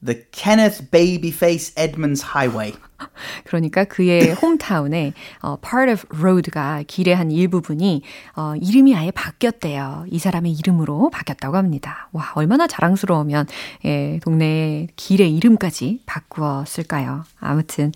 the 0.02 0.16
Kenneth 0.16 0.90
Babyface 0.92 1.74
Edmonds 1.76 2.22
Highway. 2.22 2.76
그러니까 3.45 3.85
그의 3.85 4.33
홈타운에 4.33 5.13
어, 5.43 5.57
part 5.61 5.91
of 5.93 6.07
road가 6.17 6.83
길의 6.87 7.15
한 7.15 7.31
일부분이 7.31 8.03
어, 8.37 8.55
이름이 8.61 8.95
아예 8.97 9.11
바뀌었대요. 9.11 10.07
이 10.11 10.19
사람의 10.19 10.53
이름으로 10.53 11.11
바뀌었다고 11.11 11.57
합니다. 11.57 12.09
와 12.13 12.33
얼마나 12.35 12.67
자랑스러우면 12.67 13.47
예, 13.85 14.19
동네 14.23 14.89
길의 14.97 15.35
이름까지 15.37 16.01
바꾸었을까요? 16.07 17.25
아무튼 17.41 17.93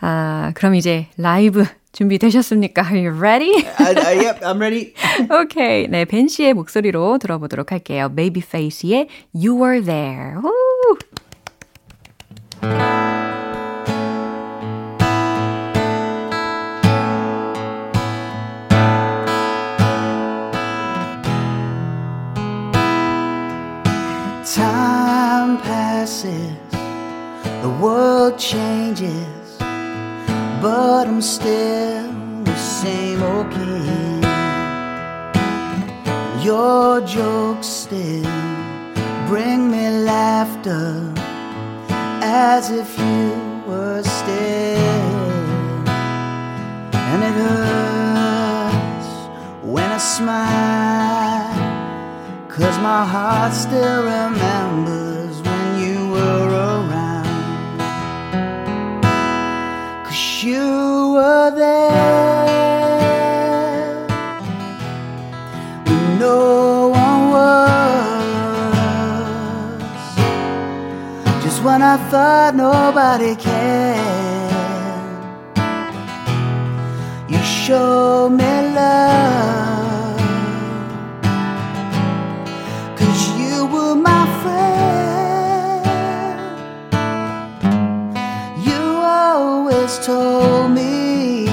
아, 0.00 0.52
그럼 0.54 0.74
이제 0.74 1.08
라이브 1.16 1.64
준비되셨습니까? 1.92 2.82
Are 2.82 2.96
you 2.96 3.10
ready? 3.10 3.64
uh, 3.80 3.94
uh, 3.96 4.14
yep, 4.14 4.40
I'm 4.42 4.60
ready. 4.60 4.94
okay. 5.30 5.88
네, 5.88 6.04
벤 6.04 6.28
씨의 6.28 6.54
목소리로 6.54 7.18
들어보도록 7.18 7.72
할게요. 7.72 8.08
Babyface의 8.14 9.08
You 9.34 9.56
Were 9.60 9.82
There. 9.82 10.36
우! 10.36 10.98
Passes, 26.08 26.56
the 27.62 27.68
world 27.82 28.38
changes, 28.38 29.58
but 30.62 31.06
I'm 31.06 31.20
still 31.20 32.10
the 32.44 32.56
same 32.56 33.22
old 33.22 33.50
kid. 33.50 34.24
Your 36.42 37.02
jokes 37.02 37.66
still 37.66 38.32
bring 39.26 39.70
me 39.70 39.90
laughter 39.90 41.12
as 42.22 42.70
if 42.70 42.98
you 42.98 43.62
were 43.66 44.02
still. 44.02 45.04
And 47.10 47.20
it 47.28 47.36
hurts 47.42 49.08
when 49.62 49.90
I 49.90 49.98
smile, 49.98 51.54
cause 52.48 52.78
my 52.78 53.04
heart 53.04 53.52
still 53.52 54.04
remembers 54.04 55.07
were 56.18 56.48
around. 56.50 57.78
Cause 60.06 60.42
you 60.42 60.68
were 61.16 61.50
there 61.50 62.46
when 65.86 66.04
no 66.18 66.88
one 67.02 67.22
was. 67.34 68.18
Just 71.44 71.58
when 71.62 71.80
I 71.82 71.96
thought 72.10 72.52
nobody 72.54 73.32
cared, 73.36 74.50
you 77.32 77.40
showed 77.42 78.30
me 78.40 78.52
love. 78.78 80.20
Cause 82.98 83.22
you 83.40 83.54
were 83.72 83.94
my 83.94 84.24
friend. 84.42 84.77
Told 90.08 90.70
me, 90.70 91.46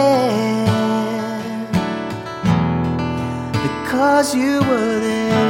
because 3.65 4.35
you 4.35 4.59
were 4.69 4.99
there. 4.99 5.47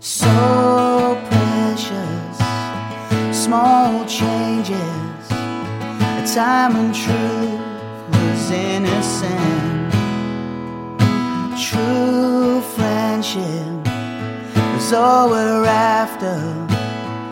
so 0.00 1.18
precious. 1.30 2.36
Small 3.44 4.04
changes, 4.04 5.22
a 6.20 6.24
time 6.34 6.74
when 6.74 6.92
truth 6.92 7.60
was 8.12 8.50
innocent. 8.50 9.55
Is 13.34 14.92
all 14.92 15.30
we're 15.30 15.64
after. 15.64 16.36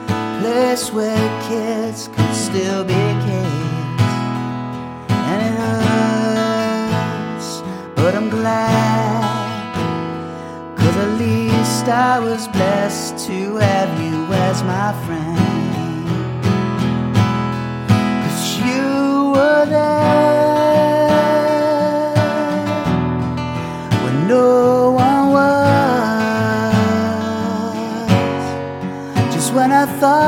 A 0.08 0.40
Place 0.40 0.92
where 0.92 1.42
kids 1.48 2.08
could 2.08 2.34
still 2.34 2.82
be 2.84 3.04
kids. 3.26 4.02
And 5.08 5.40
it 5.48 5.54
hurts, 6.26 7.62
but 7.94 8.14
I'm 8.16 8.28
glad. 8.28 9.22
Cause 10.76 10.96
at 10.96 11.18
least 11.18 11.86
I 11.88 12.18
was 12.18 12.48
blessed 12.48 13.26
to 13.28 13.56
have 13.56 14.00
you 14.02 14.32
as 14.32 14.62
my 14.64 14.92
friend. 15.06 15.38
Cause 18.24 18.58
you 18.58 19.32
were 19.36 19.66
there 19.66 20.43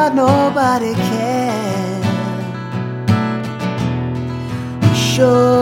God, 0.07 0.15
nobody 0.15 0.95
can. 0.95 2.05
Sure. 4.95 5.56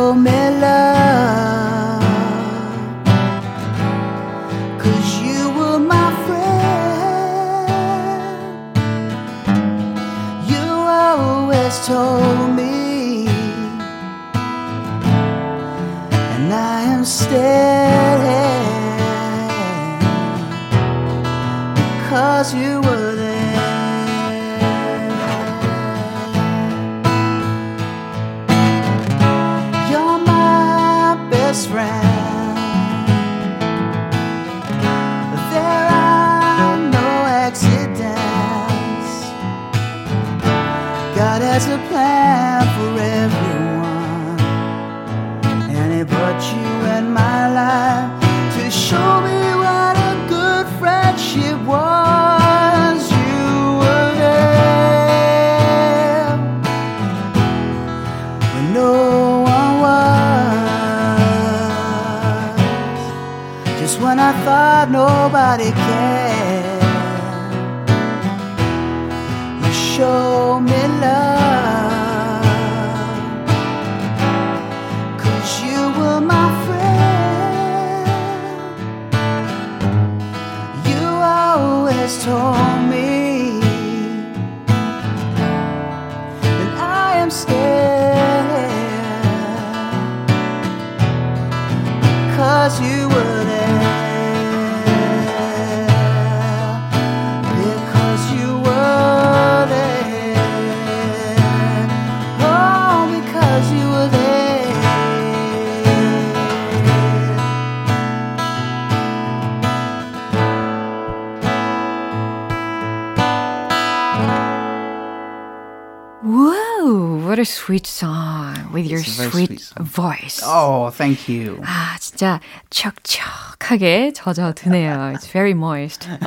sweet 117.63 117.85
song 117.87 118.71
with 118.73 118.85
your 118.85 118.99
It's 118.99 119.17
a 119.19 119.21
very 119.29 119.31
sweet, 119.31 119.47
sweet 119.47 119.61
song. 119.61 119.85
voice. 119.85 120.41
Oh, 120.43 120.89
thank 120.91 121.27
you. 121.29 121.61
아, 121.65 121.95
진짜 121.99 122.39
척척하게 122.69 124.13
젖어드네요. 124.13 125.13
It's 125.15 125.27
very 125.27 125.53
moist. 125.53 126.07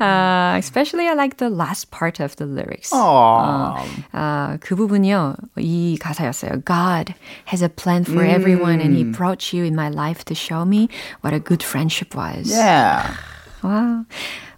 uh, 0.00 0.54
especially 0.58 1.08
I 1.08 1.14
like 1.14 1.36
the 1.38 1.50
last 1.50 1.90
part 1.90 2.20
of 2.20 2.36
the 2.36 2.46
lyrics. 2.46 2.90
Aww. 2.92 3.84
아, 4.12 4.58
그 4.60 4.74
부분이요. 4.76 5.36
이 5.58 5.98
가사였어요. 6.00 6.64
God 6.64 7.14
has 7.46 7.62
a 7.62 7.68
plan 7.68 8.04
for 8.04 8.24
everyone 8.24 8.80
and 8.80 8.94
he 8.96 9.04
brought 9.04 9.52
you 9.52 9.64
in 9.64 9.74
my 9.74 9.88
life 9.88 10.24
to 10.26 10.34
show 10.34 10.64
me 10.64 10.88
what 11.22 11.32
a 11.34 11.40
good 11.40 11.62
friendship 11.62 12.14
was. 12.14 12.50
Yeah. 12.50 13.14
Wow. 13.62 14.04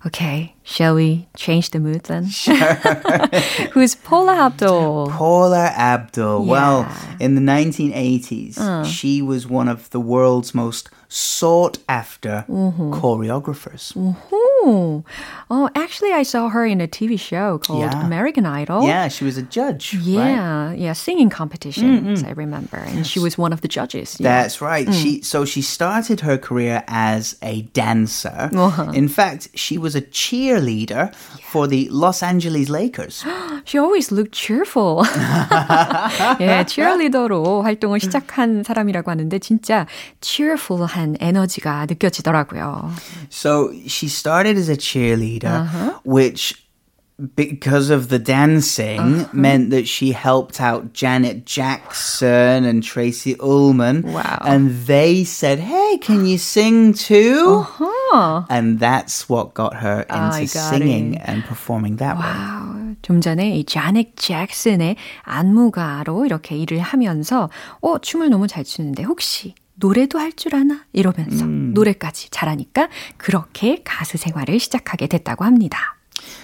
Okay, 0.05 0.55
shall 0.63 0.95
we 0.95 1.27
change 1.35 1.71
the 1.71 1.79
mood 1.79 2.03
then? 2.03 2.27
Sure. 2.27 2.55
Who's 3.73 3.95
Paula 3.95 4.45
Abdul? 4.45 5.09
Paula 5.09 5.73
Abdul. 5.75 6.45
Well, 6.45 6.89
in 7.19 7.35
the 7.35 7.41
1980s, 7.41 8.55
hmm. 8.57 8.89
she 8.89 9.21
was 9.21 9.45
one 9.45 9.67
of 9.67 9.89
the 9.89 9.99
world's 9.99 10.55
most 10.55 10.89
sought 11.09 11.79
after 11.89 12.45
mm-hmm. 12.47 12.93
choreographers. 12.93 13.93
Mm-hmm. 13.93 14.48
Oh, 14.58 15.04
oh, 15.50 15.70
actually, 15.76 16.12
I 16.12 16.24
saw 16.24 16.48
her 16.48 16.66
in 16.66 16.80
a 16.80 16.88
TV 16.88 17.14
show 17.18 17.58
called 17.58 17.80
Yeah. 17.86 18.04
American 18.04 18.44
Idol. 18.46 18.82
Yeah, 18.82 19.06
she 19.08 19.24
was 19.24 19.38
a 19.38 19.42
judge. 19.46 19.94
right? 19.94 20.02
Yeah, 20.02 20.72
yeah, 20.74 20.92
singing 20.92 21.30
competitions, 21.30 22.24
I 22.24 22.32
remember. 22.34 22.78
And 22.78 23.06
she 23.06 23.20
was 23.20 23.38
one 23.38 23.52
of 23.52 23.60
the 23.60 23.68
judges. 23.68 24.16
Yeah. 24.18 24.26
That's 24.42 24.60
right. 24.60 24.90
She 24.92 25.22
so 25.22 25.44
she 25.44 25.62
started 25.62 26.20
her 26.26 26.36
career 26.36 26.82
as 26.88 27.36
a 27.42 27.62
dancer. 27.72 28.50
Uh-huh. 28.52 28.90
In 28.92 29.06
fact, 29.08 29.48
she 29.54 29.78
was 29.78 29.94
a 29.94 30.02
cheerleader 30.02 31.14
for 31.52 31.68
the 31.68 31.88
Los 31.90 32.22
Angeles 32.22 32.68
Lakers. 32.68 33.22
She 33.64 33.78
always 33.78 34.10
looked 34.10 34.32
cheerful. 34.32 35.04
예, 36.40 36.64
cheerleader로 36.66 37.62
활동을 37.62 38.00
시작한 38.00 38.64
사람이라고 38.64 39.10
하는데 39.10 39.38
진짜 39.38 39.86
cheerful한 40.20 41.16
에너지가 41.20 41.86
느껴지더라고요. 41.86 42.90
So 43.30 43.70
she 43.86 44.08
started 44.08 44.47
as 44.48 44.68
a 44.68 44.76
cheerleader, 44.76 45.44
Uh-huh. 45.60 45.98
which 46.04 46.60
because 47.36 47.90
of 47.90 48.08
the 48.08 48.18
dancing 48.18 48.98
Uh-huh. 48.98 49.28
meant 49.32 49.70
that 49.70 49.86
she 49.86 50.10
helped 50.12 50.60
out 50.60 50.92
Janet 50.92 51.46
Jackson 51.46 52.64
and 52.64 52.82
Tracy 52.82 53.36
Ullman. 53.38 54.02
Wow. 54.02 54.42
And 54.42 54.86
they 54.86 55.22
said, 55.22 55.60
Hey, 55.60 55.98
can 55.98 56.26
you 56.26 56.38
sing 56.38 56.92
too? 56.92 57.62
Huh. 57.62 58.42
And 58.50 58.80
that's 58.80 59.28
what 59.28 59.54
got 59.54 59.74
her 59.76 60.04
I 60.10 60.40
into 60.40 60.54
got 60.54 60.70
singing 60.70 61.14
it. 61.14 61.22
and 61.24 61.44
performing 61.44 61.96
that 61.98 62.16
way. 62.18 62.26
와우, 62.26 62.96
좀 63.02 63.20
전에 63.20 63.58
이 63.58 63.64
자넥 63.64 64.16
잭슨의 64.16 64.96
안무가로 65.22 66.26
이렇게 66.26 66.56
일을 66.56 66.80
하면서 66.80 67.48
어, 67.80 67.98
춤을 67.98 68.28
너무 68.30 68.48
잘 68.48 68.64
추는데 68.64 69.04
혹시 69.04 69.54
노래도 69.79 70.19
할 70.19 70.33
줄 70.33 70.55
아나? 70.55 70.85
이러면서 70.93 71.45
노래까지 71.45 72.29
잘하니까 72.31 72.89
그렇게 73.17 73.81
가수 73.83 74.17
생활을 74.17 74.59
시작하게 74.59 75.07
됐다고 75.07 75.45
합니다. 75.45 75.95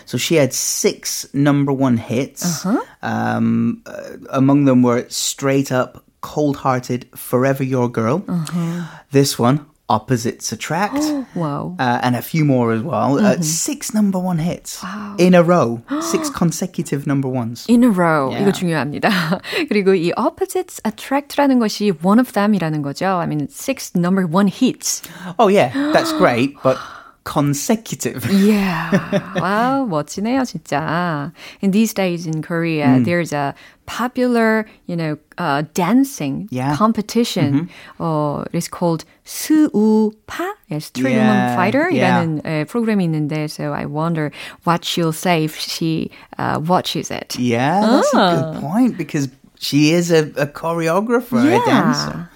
So 0.06 0.18
she 0.18 0.38
had 0.40 0.54
six 0.54 1.28
number 1.36 1.74
one 1.76 1.98
hits. 1.98 2.66
Uh-huh. 2.66 2.82
Um, 3.04 3.82
uh, 3.86 4.18
among 4.32 4.66
them 4.66 4.82
were 4.84 5.06
Straight 5.10 5.72
Up, 5.72 6.04
Cold 6.22 6.58
Hearted, 6.64 7.08
Forever 7.16 7.64
Your 7.64 7.92
Girl. 7.92 8.24
Uh-huh. 8.28 8.84
This 9.12 9.38
one, 9.40 9.66
Opposites 9.91 10.53
Attract. 10.53 11.03
와우. 11.35 11.75
Uh, 11.81 11.99
and 12.03 12.15
a 12.15 12.23
few 12.23 12.45
more 12.45 12.73
as 12.73 12.81
well. 12.81 13.17
Mm-hmm. 13.17 13.41
Uh, 13.41 13.43
six 13.43 13.93
number 13.93 14.21
one 14.21 14.39
hits 14.39 14.81
in 15.19 15.35
a 15.35 15.43
row. 15.43 15.83
six 16.01 16.31
consecutive 16.31 17.09
number 17.09 17.27
ones. 17.27 17.67
In 17.69 17.83
a 17.83 17.91
row. 17.91 18.31
Yeah. 18.31 18.43
이거 18.43 18.53
중요합니다. 18.53 19.11
그리고 19.69 19.93
이 19.95 20.13
opposites 20.17 20.81
attract라는 20.85 21.59
것이 21.59 21.91
one 22.05 22.21
of 22.21 22.31
them이라는 22.33 22.83
거죠. 22.83 23.19
I 23.19 23.27
mean, 23.27 23.49
six 23.51 23.91
number 23.97 24.29
one 24.29 24.47
hits. 24.47 25.03
Oh, 25.41 25.49
yeah, 25.49 25.73
that's 25.93 26.13
great. 26.13 26.55
But 26.63 26.79
consecutive. 27.25 28.25
yeah. 28.31 28.91
wow, 29.37 29.87
멋지네요, 29.87 30.43
진짜. 30.45 31.33
In 31.61 31.71
these 31.71 31.93
days 31.93 32.27
in 32.27 32.43
Korea, 32.43 32.87
mm. 32.87 33.05
there's 33.05 33.33
a 33.33 33.55
popular, 33.87 34.67
you 34.87 34.97
know, 34.97 35.19
uh, 35.39 35.63
dancing 35.75 36.49
yeah. 36.51 36.75
competition. 36.77 37.69
Mm-hmm. 37.69 38.03
Uh, 38.03 38.45
it's 38.53 38.69
called 38.69 39.05
수우파, 39.25 40.49
yes, 40.69 40.91
Three 40.91 41.15
yeah, 41.15 41.29
Woman 41.29 41.57
Fighter이라는 41.59 42.45
yeah. 42.45 42.63
uh, 42.63 42.65
프로그램이 42.65 43.05
있는데, 43.05 43.51
so 43.51 43.73
I 43.73 43.87
wonder 43.87 44.33
what 44.65 44.85
she'll 44.85 45.13
say 45.13 45.45
if 45.45 45.57
she 45.57 46.11
uh, 46.39 46.61
watches 46.65 47.11
it. 47.11 47.39
Yeah, 47.39 47.81
that's 47.81 48.11
oh. 48.15 48.19
a 48.19 48.53
good 48.53 48.61
point 48.61 48.97
because 48.97 49.29
she 49.59 49.93
is 49.93 50.11
a, 50.11 50.31
a 50.37 50.47
choreographer, 50.47 51.45
yeah. 51.45 51.63
a 51.63 51.67
dancer. 51.67 52.31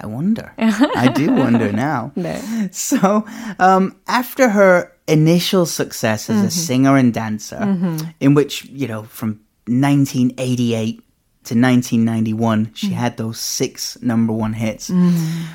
I 0.00 0.06
wonder. 0.06 0.52
I 0.58 1.08
do 1.14 1.32
wonder 1.32 1.72
now. 1.72 2.12
No. 2.20 2.68
So, 2.70 3.24
um, 3.58 3.96
after 4.06 4.48
her 4.50 4.92
initial 5.06 5.66
success 5.66 6.28
as 6.28 6.36
mm-hmm. 6.36 6.46
a 6.46 6.50
singer 6.50 6.96
and 6.96 7.14
dancer, 7.14 7.56
mm-hmm. 7.56 8.08
in 8.20 8.34
which, 8.34 8.64
you 8.66 8.86
know, 8.88 9.04
from 9.04 9.40
1988 9.66 10.96
to 10.96 11.54
1991, 11.54 12.72
she 12.74 12.88
mm. 12.88 12.92
had 12.92 13.16
those 13.16 13.40
six 13.40 14.00
number 14.02 14.32
one 14.32 14.52
hits. 14.52 14.90
Mm. 14.90 15.46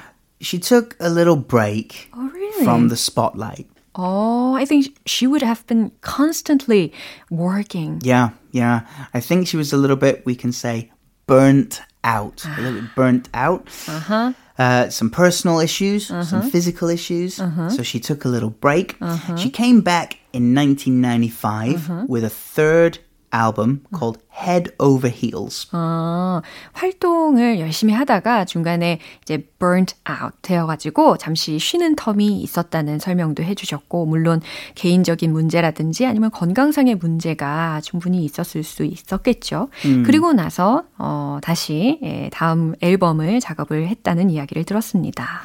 She 0.41 0.59
took 0.59 0.95
a 0.99 1.09
little 1.09 1.35
break 1.35 2.09
oh, 2.13 2.29
really? 2.29 2.65
from 2.65 2.89
the 2.89 2.97
spotlight. 2.97 3.69
Oh, 3.95 4.55
I 4.55 4.65
think 4.65 4.97
she 5.05 5.27
would 5.27 5.41
have 5.41 5.65
been 5.67 5.91
constantly 6.01 6.91
working. 7.29 8.01
Yeah, 8.03 8.31
yeah. 8.51 8.87
I 9.13 9.21
think 9.21 9.47
she 9.47 9.57
was 9.57 9.71
a 9.71 9.77
little 9.77 9.95
bit, 9.95 10.25
we 10.25 10.35
can 10.35 10.51
say, 10.51 10.91
burnt 11.27 11.81
out, 12.03 12.45
a 12.45 12.61
little 12.61 12.81
bit 12.81 12.89
burnt 12.95 13.29
out. 13.33 13.67
Uh-huh. 13.87 14.33
Uh, 14.57 14.89
some 14.89 15.09
personal 15.09 15.59
issues, 15.59 16.09
uh-huh. 16.09 16.23
some 16.23 16.49
physical 16.49 16.87
issues. 16.87 17.39
Uh-huh. 17.39 17.69
So 17.69 17.83
she 17.83 17.99
took 17.99 18.23
a 18.23 18.29
little 18.29 18.51
break. 18.51 18.95
Uh-huh. 19.01 19.35
She 19.35 19.49
came 19.49 19.81
back 19.81 20.19
in 20.31 20.55
1995 20.55 21.75
uh-huh. 21.75 22.05
with 22.07 22.23
a 22.23 22.29
third 22.29 22.99
album 23.35 23.81
called 23.93 24.19
Head 24.31 24.71
Over 24.79 25.13
Heels. 25.13 25.67
아, 25.71 26.41
활동을 26.73 27.59
열심히 27.59 27.93
하다가 27.93 28.45
중간에 28.45 28.99
이제 29.21 29.45
burnt 29.59 29.95
out 30.09 30.35
되어가지고 30.41 31.17
잠시 31.17 31.59
쉬는 31.59 31.95
텀이 31.95 32.41
있었다는 32.41 32.99
설명도 32.99 33.43
해주셨고, 33.43 34.05
물론 34.05 34.41
개인적인 34.75 35.31
문제라든지 35.31 36.05
아니면 36.05 36.31
건강상의 36.31 36.95
문제가 36.95 37.81
충분히 37.81 38.23
있었을 38.23 38.63
수 38.63 38.83
있었겠죠. 38.83 39.69
음. 39.85 40.03
그리고 40.05 40.33
나서, 40.33 40.83
어, 40.97 41.39
다시 41.41 41.99
예, 42.03 42.29
다음 42.31 42.75
앨범을 42.81 43.39
작업을 43.39 43.87
했다는 43.87 44.29
이야기를 44.29 44.63
들었습니다. 44.63 45.41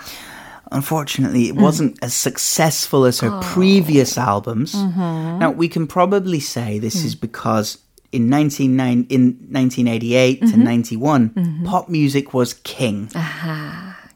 Unfortunately, 0.70 1.48
it 1.48 1.54
mm. 1.54 1.62
wasn't 1.62 1.98
as 2.02 2.14
successful 2.14 3.04
as 3.04 3.20
her 3.20 3.30
oh. 3.30 3.40
previous 3.42 4.16
albums. 4.16 4.74
Mm-hmm. 4.74 5.38
Now, 5.38 5.50
we 5.50 5.68
can 5.68 5.86
probably 5.86 6.40
say 6.40 6.78
this 6.78 7.02
mm. 7.02 7.06
is 7.06 7.14
because 7.14 7.78
in 8.12 8.28
19, 8.28 8.78
in 8.80 9.38
1988 9.50 10.40
mm-hmm. 10.40 10.50
to 10.50 10.56
91, 10.56 11.30
mm-hmm. 11.30 11.66
pop 11.66 11.88
music 11.88 12.34
was 12.34 12.54
king. 12.54 13.08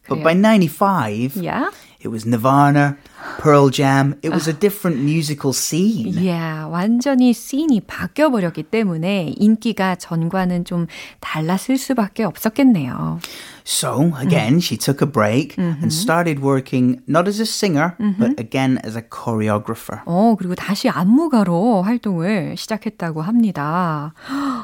But 0.07 0.23
by 0.23 0.35
95, 0.35 1.37
yeah? 1.37 1.71
it 2.01 2.09
was 2.09 2.27
Nirvana, 2.27 2.99
Pearl 3.39 3.69
Jam. 3.71 4.15
It 4.23 4.31
was 4.31 4.49
a 4.49 4.53
different 4.53 5.01
musical 5.01 5.53
scene. 5.53 6.15
Yeah, 6.15 6.67
완전히 6.71 7.33
씬이 7.33 7.83
바뀌어 7.87 8.31
버렸기 8.31 8.65
때문에 8.65 9.35
인기가 9.37 9.97
전과는 9.97 10.65
좀 10.65 10.87
달랐을 11.21 11.79
수밖에 11.79 12.25
없었겠네요. 12.25 13.21
So 13.67 14.13
again, 14.21 14.57
mm. 14.57 14.63
she 14.63 14.77
took 14.77 15.01
a 15.01 15.07
break 15.07 15.57
mm-hmm. 15.57 15.83
and 15.83 15.91
started 15.91 16.41
working 16.41 17.01
not 17.07 17.27
as 17.27 17.41
a 17.41 17.47
singer, 17.47 17.97
mm-hmm. 17.99 18.21
but 18.21 18.39
again 18.39 18.79
as 18.85 18.95
a 18.95 19.01
choreographer. 19.01 20.03
어, 20.05 20.37
그리고 20.39 20.55
다시 20.55 20.91
안무가로 20.91 21.83
활동을 21.83 22.57
시작했다고 22.59 23.23
합니다. 23.23 24.13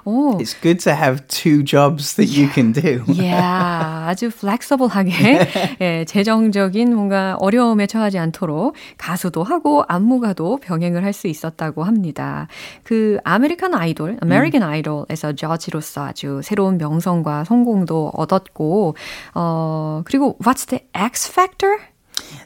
오. 0.05 0.37
It's 0.39 0.55
good 0.61 0.81
to 0.85 0.93
have 0.93 1.27
two 1.29 1.63
jobs 1.63 2.15
that 2.17 2.29
you 2.29 2.51
can 2.53 2.73
do. 2.73 3.03
yeah, 3.09 4.05
아주 4.07 4.27
flexible하게 4.27 5.49
예, 5.81 6.05
재정적인 6.05 6.95
뭔가 6.95 7.37
어려움에 7.41 7.87
처하지 7.87 8.19
않도록 8.19 8.50
가수도 8.99 9.45
하고 9.45 9.85
안무가도 9.87 10.59
병행을 10.59 11.05
할 11.05 11.11
수 11.21 11.29
있었다고 11.29 11.85
합니다. 11.85 12.49
그 12.83 13.19
아메리칸 13.25 13.75
아이돌, 13.75 14.19
아메리칸 14.23 14.63
아이돌에서 14.63 15.33
judge로서 15.35 16.07
아주 16.07 16.41
새로운 16.43 16.79
명성과 16.79 17.45
성공도 17.45 18.13
얻었고 18.15 18.97
어, 19.35 20.03
그리고 20.05 20.37
what's 20.43 20.67
the 20.69 20.83
X 20.95 21.31
Factor? 21.31 21.79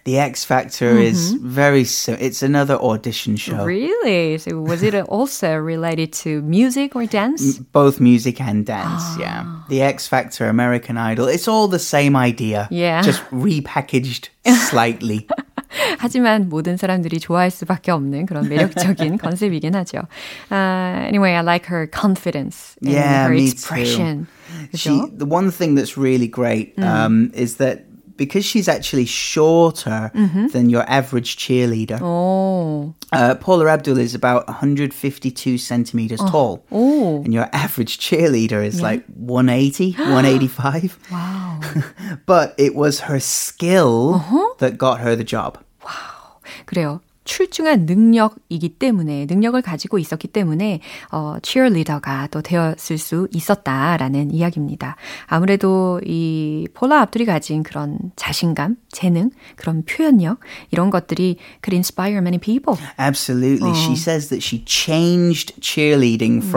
The 0.05 0.19
X 0.19 0.45
Factor 0.45 0.95
mm-hmm. 0.95 1.03
is 1.03 1.35
very 1.43 1.85
so 1.85 2.14
it's 2.14 2.43
another 2.43 2.77
audition 2.81 3.37
show. 3.37 3.64
Really? 3.64 4.38
So 4.38 4.61
was 4.61 4.83
it 4.83 4.95
also 4.95 5.57
related 5.57 6.12
to 6.25 6.43
music 6.43 6.97
or 6.97 7.07
dance? 7.07 7.59
Both 7.73 8.01
music 8.01 8.40
and 8.40 8.64
dance, 8.64 9.03
ah. 9.03 9.17
yeah. 9.21 9.45
The 9.69 9.83
X 9.83 10.07
Factor, 10.07 10.49
American 10.49 10.97
Idol, 10.97 11.29
it's 11.29 11.49
all 11.49 11.69
the 11.69 11.79
same 11.79 12.17
idea. 12.17 12.69
Yeah. 12.71 13.03
Just 13.03 13.23
repackaged 13.31 14.29
slightly. 14.71 15.27
하지만 16.00 16.50
모든 16.50 16.78
사람들이 16.78 17.20
좋아할 17.20 17.52
수밖에 17.52 17.92
없는 17.92 18.26
그런 18.26 18.48
매력적인 18.50 19.18
컨셉이긴 19.18 19.76
하죠. 19.76 20.08
Uh, 20.52 21.08
anyway, 21.08 21.34
I 21.34 21.42
like 21.42 21.65
her 21.68 21.88
confidence 21.88 22.76
in 22.82 22.92
yeah, 22.92 23.28
her 23.28 23.34
me 23.34 23.48
expression. 23.48 24.28
Too. 24.72 24.78
She, 24.78 25.04
the 25.13 25.26
one 25.26 25.52
thing 25.52 25.76
that's 25.76 25.98
really 25.98 26.28
great 26.28 26.76
mm. 26.76 26.84
um, 26.84 27.32
is 27.34 27.58
that 27.58 27.86
because 28.20 28.46
she's 28.46 28.68
actually 28.68 29.06
shorter 29.06 30.12
mm-hmm. 30.13 30.48
than 30.48 30.70
your 30.70 30.84
average 30.88 31.38
cheerleader. 31.38 32.00
Oh. 32.02 32.94
Uh, 33.13 33.34
Paula 33.36 33.68
Abdul 33.70 33.98
is 33.98 34.13
about 34.13 34.46
152 34.48 35.58
centimeters 35.58 36.20
oh. 36.22 36.28
tall. 36.28 36.65
Oh. 36.70 37.24
And 37.24 37.34
your 37.34 37.50
average 37.54 37.98
cheerleader 37.98 38.63
is 38.63 38.78
yeah. 38.78 38.84
like 38.84 39.06
180, 39.08 39.94
185. 39.94 41.00
Wow. 41.10 41.62
but 42.26 42.54
it 42.58 42.76
was 42.76 43.00
her 43.02 43.22
skill 43.22 44.15
uh-huh. 44.15 44.54
that 44.60 44.78
got 44.78 45.00
her 45.00 45.15
the 45.15 45.24
job. 45.24 45.58
Wow. 45.85 46.40
그래요. 46.66 47.01
출중한 47.25 47.87
능력이기 47.87 48.68
때문에 48.79 49.27
능력을 49.29 49.61
가지고 49.62 49.99
있었기 49.99 50.29
때문에 50.29 50.81
어 51.11 51.37
cheerleader가 51.42 52.29
또 52.31 52.42
되었을 52.42 52.99
수 52.99 53.29
있었다라는 53.33 54.31
이야기입니다. 54.31 54.97
아무래도 55.27 56.01
이 56.05 56.68
폴라 56.75 57.01
압둘이 57.01 57.25
가진 57.25 57.62
그런 57.62 57.99
자신감, 58.16 58.77
재능, 58.92 59.31
그런 59.57 59.85
표현력 59.85 60.38
이런 60.70 60.90
것들이 60.90 61.37
could 61.62 61.75
inspire 61.75 62.18
many 62.18 62.38
people. 62.38 62.79
Absolutely. 62.99 63.70
어. 63.70 63.75
She 63.75 63.94
says 63.94 64.29
that 64.29 64.44
she 64.44 64.62
changed 64.66 65.55
cheerleading 65.61 66.44
음. 66.44 66.51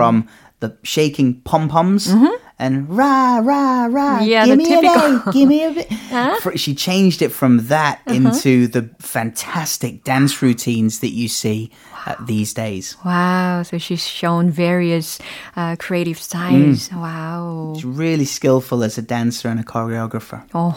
The 0.59 0.77
shaking 0.83 1.41
pom-poms 1.41 2.07
mm-hmm. 2.07 2.33
and 2.57 2.89
rah 2.89 3.37
rah 3.39 3.85
rah. 3.85 4.19
Yeah, 4.21 4.45
give 4.45 4.57
me 4.57 4.65
typical. 4.65 5.29
A, 5.29 5.31
give 5.31 5.49
me 5.49 5.63
a 5.63 5.71
bit. 5.71 5.91
Huh? 6.07 6.55
She 6.55 6.73
changed 6.73 7.21
it 7.21 7.29
from 7.29 7.67
that 7.67 8.01
uh-huh. 8.07 8.15
into 8.15 8.67
the 8.67 8.89
fantastic 8.99 10.05
dance 10.05 10.41
routines 10.41 10.99
that 10.99 11.09
you 11.09 11.27
see 11.27 11.69
uh, 12.06 12.14
these 12.26 12.52
days. 12.54 12.96
Wow! 13.04 13.62
So 13.62 13.78
she's 13.78 14.06
shown 14.06 14.50
various 14.50 15.18
uh, 15.56 15.76
creative 15.78 16.18
sides. 16.18 16.88
Mm. 16.88 17.00
Wow. 17.00 17.72
She's 17.76 17.84
really 17.84 18.24
skillful 18.24 18.82
as 18.82 18.98
a 18.98 19.02
dancer 19.02 19.48
and 19.48 19.60
a 19.60 19.64
choreographer. 19.64 20.42
어, 20.52 20.74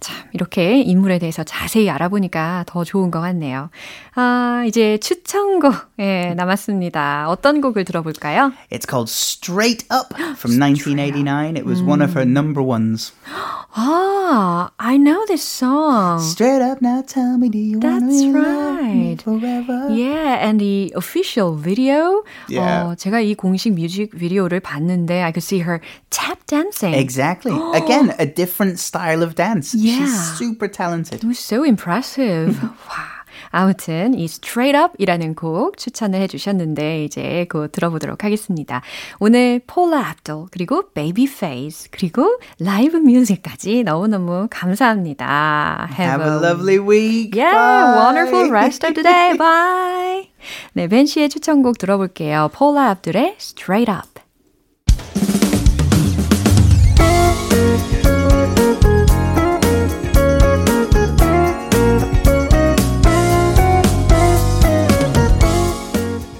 참 0.00 0.16
이렇게 0.32 0.80
인물에 0.80 1.18
대해서 1.18 1.44
자세히 1.44 1.88
알아보니까 1.90 2.64
더 2.66 2.84
좋은 2.84 3.10
것 3.10 3.20
같네요. 3.20 3.70
아, 4.14 4.64
이제 4.66 4.98
추천곡 4.98 5.74
예, 6.00 6.34
남았습니다. 6.36 7.28
어떤 7.28 7.60
곡을 7.60 7.84
들어볼까요? 7.84 8.52
It's 8.70 8.86
called 8.86 9.08
Straight 9.08 9.84
Up 9.90 10.14
from 10.36 10.58
1989. 10.58 11.56
It 11.56 11.64
was 11.64 11.80
mm. 11.80 11.86
one 11.86 12.02
of 12.02 12.14
her 12.14 12.24
number 12.24 12.62
ones. 12.62 13.12
Ah, 13.76 14.70
I 14.78 14.96
know 14.96 15.24
this 15.26 15.42
song. 15.42 16.20
Straight 16.20 16.62
up 16.62 16.80
now, 16.80 17.02
tell 17.02 17.38
me, 17.38 17.48
do 17.48 17.58
you 17.58 17.80
want 17.80 18.10
to 18.10 18.32
right. 18.32 19.20
forever? 19.20 19.88
Yeah, 19.90 20.38
and 20.40 20.60
the 20.60 20.64
official 20.94 21.56
video. 21.56 22.22
Yeah. 22.48 22.92
어, 22.92 22.94
제가 22.94 23.20
이 23.20 23.34
공식 23.34 23.74
뮤직 23.74 24.16
비디오를 24.16 24.60
봤는데 24.60 25.22
I 25.22 25.32
could 25.32 25.42
see 25.42 25.60
her 25.60 25.80
tap 26.10 26.44
dancing. 26.46 26.94
Exactly. 26.94 27.54
Again, 27.74 28.14
a 28.18 28.26
different 28.26 28.78
style 28.78 29.22
of 29.22 29.34
dance. 29.34 29.74
Yeah. 29.74 29.98
She's 30.04 30.38
super 30.38 30.68
talented. 30.68 31.24
It 31.24 31.26
was 31.26 31.38
so 31.38 31.64
impressive. 31.64 32.62
wow. 32.62 33.17
아무튼 33.51 34.13
이 34.13 34.25
Straight 34.25 34.77
Up이라는 34.77 35.35
곡 35.35 35.77
추천을 35.77 36.21
해주셨는데 36.21 37.05
이제 37.05 37.47
곧 37.49 37.71
들어보도록 37.71 38.23
하겠습니다. 38.23 38.81
오늘 39.19 39.61
폴라 39.65 39.99
압돌 40.07 40.47
그리고 40.51 40.89
Babyface 40.93 41.89
그리고 41.91 42.39
라이브 42.59 42.97
뮤직까지 42.97 43.83
너무너무 43.83 44.47
감사합니다. 44.49 45.89
Have, 45.91 46.23
Have 46.23 46.25
a, 46.25 46.51
lovely 46.51 46.79
week. 46.79 47.35
Yeah, 47.35 47.55
Bye. 47.55 48.05
wonderful 48.05 48.51
rest 48.51 48.85
of 48.85 48.93
the 48.93 49.03
day. 49.03 49.37
Bye. 49.37 50.29
네, 50.73 50.87
벤 50.87 51.05
씨의 51.05 51.29
추천곡 51.29 51.77
들어볼게요. 51.77 52.49
폴라 52.53 52.89
압돌의 52.89 53.35
Straight 53.39 53.91
Up. 53.91 54.18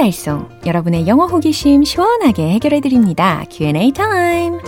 달쏭 0.00 0.66
여러분의 0.66 1.06
영어 1.06 1.26
호기심 1.26 1.84
시원하게 1.84 2.48
해결해 2.52 2.80
드립니다. 2.80 3.44
Q&A 3.50 3.92
타임. 3.92 4.58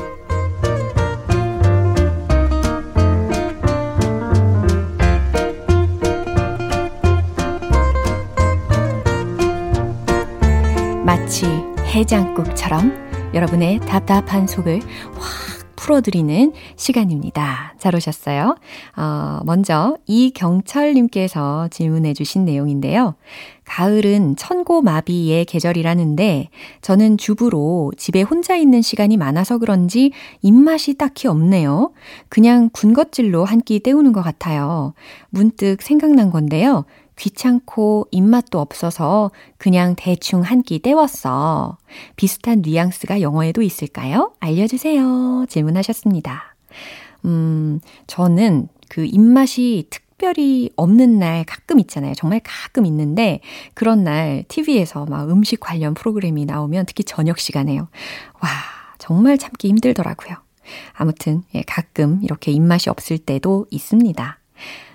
마치 11.07 11.47
해장국처럼 11.87 12.93
여러분의 13.33 13.81
답답한 13.81 14.47
속을 14.47 14.81
확 15.15 15.52
풀어드리는 15.83 16.53
시간입니다. 16.77 17.75
잘 17.77 17.97
오셨어요? 17.97 18.55
어, 18.97 19.41
먼저 19.45 19.97
이경철님께서 20.07 21.69
질문해 21.73 22.15
주신 22.15 22.45
내용인데요. 22.45 23.17
가을은 23.65 24.37
천고마비의 24.37 25.45
계절이라는데 25.45 26.51
저는 26.83 27.19
주부로 27.19 27.91
집에 27.97 28.23
혼자 28.23 28.55
있는 28.55 28.81
시간이 28.81 29.17
많아서 29.17 29.59
그런지 29.59 30.13
입맛이 30.43 30.95
딱히 30.95 31.27
없네요. 31.27 31.93
그냥 32.29 32.71
군것질로 32.73 33.45
한 33.45 33.63
끼 33.63 33.79
때우는 33.79 34.13
것 34.13 34.23
같아요. 34.23 34.93
문득 35.31 35.83
생각난 35.83 36.31
건데요. 36.31 36.85
귀찮고 37.23 38.09
입맛도 38.11 38.59
없어서 38.61 39.31
그냥 39.59 39.95
대충 39.97 40.43
한 40.43 40.63
끼 40.63 40.79
때웠어. 40.79 41.77
비슷한 42.17 42.63
뉘앙스가 42.63 43.21
영어에도 43.21 43.63
있을까요? 43.63 44.33
알려주세요. 44.41 45.47
질문하셨습니다. 45.49 46.55
음, 47.25 47.81
저는 48.07 48.69
그 48.89 49.05
입맛이 49.05 49.87
특별히 49.91 50.71
없는 50.77 51.19
날 51.19 51.45
가끔 51.45 51.79
있잖아요. 51.81 52.15
정말 52.15 52.41
가끔 52.45 52.87
있는데 52.87 53.41
그런 53.75 54.05
날 54.05 54.45
TV에서 54.49 55.07
막 55.07 55.29
음식 55.31 55.59
관련 55.61 55.95
프로그램이 55.95 56.45
나오면 56.45 56.87
특히 56.87 57.03
저녁 57.05 57.39
시간에요. 57.39 57.89
와, 58.41 58.49
정말 58.99 59.39
참기 59.39 59.69
힘들더라고요. 59.69 60.37
아무튼 60.95 61.43
예, 61.57 61.63
가끔 61.67 62.21
이렇게 62.23 62.53
입맛이 62.53 62.89
없을 62.89 63.19
때도 63.19 63.67
있습니다. 63.71 64.39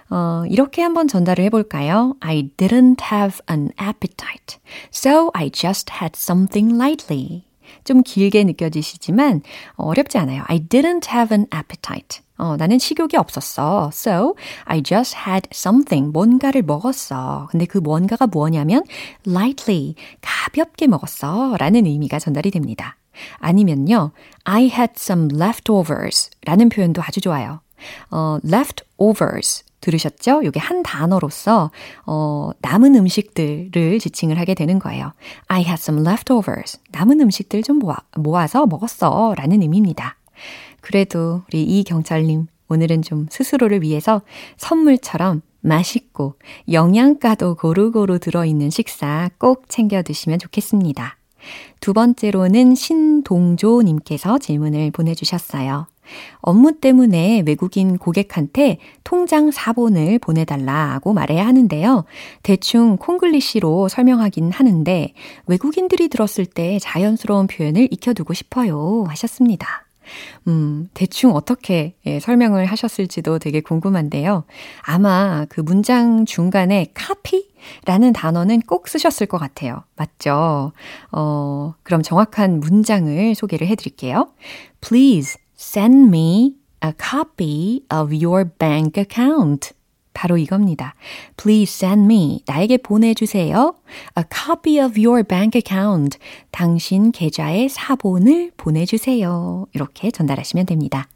어, 0.10 0.43
이렇게 0.50 0.82
한번 0.82 1.08
전달을 1.08 1.43
해볼까요? 1.46 2.15
I 2.20 2.50
didn't 2.58 3.02
have 3.12 3.39
an 3.50 3.72
appetite, 3.82 4.60
so 4.93 5.32
I 5.34 5.50
just 5.50 5.91
had 6.02 6.13
something 6.15 6.76
lightly. 6.76 7.46
좀 7.84 8.04
길게 8.04 8.43
느껴지시지만 8.46 9.41
어렵지 9.76 10.17
않아요. 10.17 10.43
I 10.48 10.60
didn't 10.60 11.10
have 11.10 11.36
an 11.36 11.48
appetite. 11.54 12.22
어, 12.38 12.56
나는 12.56 12.78
식욕이 12.78 13.17
없었어. 13.17 13.89
So, 13.91 14.36
I 14.65 14.84
just 14.84 15.15
had 15.28 15.50
something. 15.52 16.12
뭔가를 16.12 16.62
먹었어. 16.62 17.48
근데 17.50 17.65
그 17.65 17.80
뭔가가 17.80 18.28
뭐냐면, 18.28 18.84
lightly. 19.26 19.96
가볍게 20.22 20.88
먹었어. 20.88 21.58
라는 21.58 21.86
의미가 21.86 22.20
전달이 22.20 22.52
됩니다. 22.52 22.98
아니면요, 23.39 24.12
I 24.43 24.65
had 24.65 24.93
some 24.98 25.30
leftovers. 25.34 26.30
라는 26.46 26.70
표현도 26.70 27.02
아주 27.02 27.22
좋아요. 27.22 27.62
어, 28.12 28.38
leftovers. 28.46 29.63
들으셨죠? 29.81 30.41
이게 30.43 30.59
한 30.59 30.83
단어로서 30.83 31.71
어, 32.05 32.51
남은 32.59 32.95
음식들을 32.95 33.99
지칭을 33.99 34.39
하게 34.39 34.53
되는 34.53 34.79
거예요. 34.79 35.13
I 35.47 35.61
had 35.61 35.75
some 35.75 36.01
leftovers. 36.01 36.79
남은 36.91 37.21
음식들 37.21 37.63
좀 37.63 37.79
모아, 37.79 37.97
모아서 38.15 38.65
먹었어. 38.65 39.35
라는 39.37 39.61
의미입니다. 39.61 40.17
그래도 40.81 41.43
우리 41.47 41.63
이경철님, 41.63 42.47
오늘은 42.69 43.01
좀 43.01 43.27
스스로를 43.29 43.81
위해서 43.81 44.21
선물처럼 44.57 45.41
맛있고 45.61 46.35
영양가도 46.71 47.55
고루고루 47.55 48.19
들어있는 48.19 48.69
식사 48.69 49.29
꼭 49.37 49.65
챙겨 49.67 50.01
드시면 50.01 50.39
좋겠습니다. 50.39 51.17
두 51.79 51.93
번째로는 51.93 52.75
신동조님께서 52.75 54.37
질문을 54.39 54.91
보내주셨어요. 54.91 55.87
업무 56.41 56.80
때문에 56.80 57.43
외국인 57.46 57.98
고객한테 57.98 58.78
통장 59.04 59.52
사본을 59.52 60.20
보내달라고 60.20 61.13
말해야 61.13 61.46
하는데요. 61.46 62.06
대충 62.43 62.98
콩글리시로 62.98 63.88
설명하긴 63.88 64.52
하는데 64.52 65.13
외국인들이 65.48 66.08
들었을 66.08 66.46
때 66.46 66.80
자연스러운 66.80 67.48
표현을 67.48 67.88
익혀두고 67.91 68.34
싶어요. 68.34 69.06
하셨습니다. 69.08 69.88
음, 70.48 70.89
대충 70.93 71.36
어떻게 71.36 71.96
예, 72.06 72.20
설명을 72.20 72.65
하셨을지도 72.65 73.39
되게 73.39 73.62
궁금한데요. 73.62 74.46
아마 74.82 75.46
그 75.50 75.62
문장 75.62 76.26
중간에 76.26 76.88
카피? 76.93 77.48
라는 77.86 78.13
단어는 78.13 78.62
꼭 78.62 78.88
쓰셨을 78.88 79.28
것 79.28 79.38
같아요. 79.39 79.84
맞죠? 79.98 80.72
어, 81.12 81.74
그럼 81.84 82.02
정확한 82.02 82.62
문장을 82.62 83.36
소개를 83.36 83.67
해드릴게요. 83.67 84.30
Please 84.80 85.38
Send 85.58 86.10
me 86.10 86.54
a 86.84 86.93
copy 86.93 87.84
of 87.91 88.13
your 88.13 88.46
bank 88.46 89.02
account. 89.02 89.72
바로 90.13 90.38
이겁니다. 90.38 90.93
Please 91.36 91.86
send 91.86 92.06
me. 92.06 92.41
나에게 92.46 92.78
보내주세요. 92.78 93.76
A 94.17 94.24
copy 94.32 94.80
of 94.80 95.00
your 95.00 95.24
bank 95.24 95.60
account. 95.60 96.20
당신 96.52 97.12
계좌의 97.12 97.70
사본을 97.70 98.52
보내주세요. 98.58 99.65
이렇게 99.74 100.12
전달하시면 100.12 100.65
됩니다. 100.67 101.08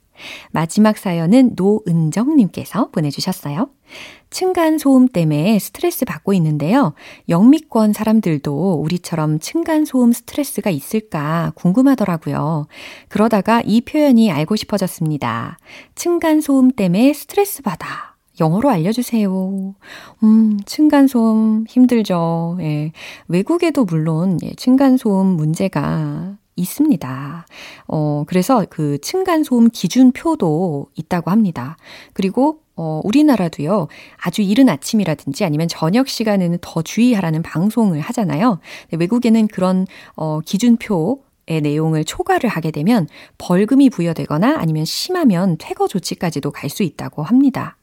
마지막 0.51 0.97
사연은 0.97 1.51
노은정님께서 1.55 2.89
보내주셨어요. 2.91 3.69
층간 4.29 4.77
소음 4.77 5.07
때문에 5.07 5.59
스트레스 5.59 6.05
받고 6.05 6.33
있는데요. 6.33 6.93
영미권 7.27 7.93
사람들도 7.93 8.73
우리처럼 8.75 9.39
층간 9.39 9.85
소음 9.85 10.13
스트레스가 10.13 10.69
있을까 10.69 11.51
궁금하더라고요. 11.55 12.67
그러다가 13.09 13.61
이 13.65 13.81
표현이 13.81 14.31
알고 14.31 14.55
싶어졌습니다. 14.55 15.57
층간 15.95 16.41
소음 16.41 16.71
때문에 16.71 17.13
스트레스 17.13 17.61
받아. 17.61 18.11
영어로 18.39 18.69
알려주세요. 18.69 19.75
음, 20.23 20.59
층간소음 20.65 21.65
힘들죠. 21.67 22.57
예. 22.61 22.91
외국에도 23.27 23.85
물론 23.85 24.39
예, 24.43 24.53
층간소음 24.55 25.27
문제가 25.27 26.37
있습니다. 26.61 27.45
어, 27.87 28.23
그래서 28.27 28.65
그 28.69 28.97
층간소음 29.01 29.69
기준표도 29.71 30.87
있다고 30.95 31.31
합니다. 31.31 31.77
그리고 32.13 32.59
어, 32.75 33.01
우리나라도요, 33.03 33.87
아주 34.17 34.41
이른 34.41 34.69
아침이라든지 34.69 35.45
아니면 35.45 35.67
저녁 35.67 36.07
시간에는 36.07 36.57
더 36.61 36.81
주의하라는 36.81 37.43
방송을 37.43 37.99
하잖아요. 37.99 38.59
외국에는 38.91 39.47
그런, 39.47 39.85
어, 40.15 40.39
기준표, 40.39 41.23
의 41.47 41.59
내용을 41.59 42.05
초과를 42.05 42.49
하게 42.49 42.69
되면 42.71 43.07
벌금이 43.39 43.89
부여되거나 43.89 44.57
아니면 44.59 44.85
심하면 44.85 45.57
퇴거 45.59 45.87
조치까지도 45.87 46.51
갈 46.51 46.69
수 46.69 46.83
있다고 46.83 47.23
합니다. 47.23 47.77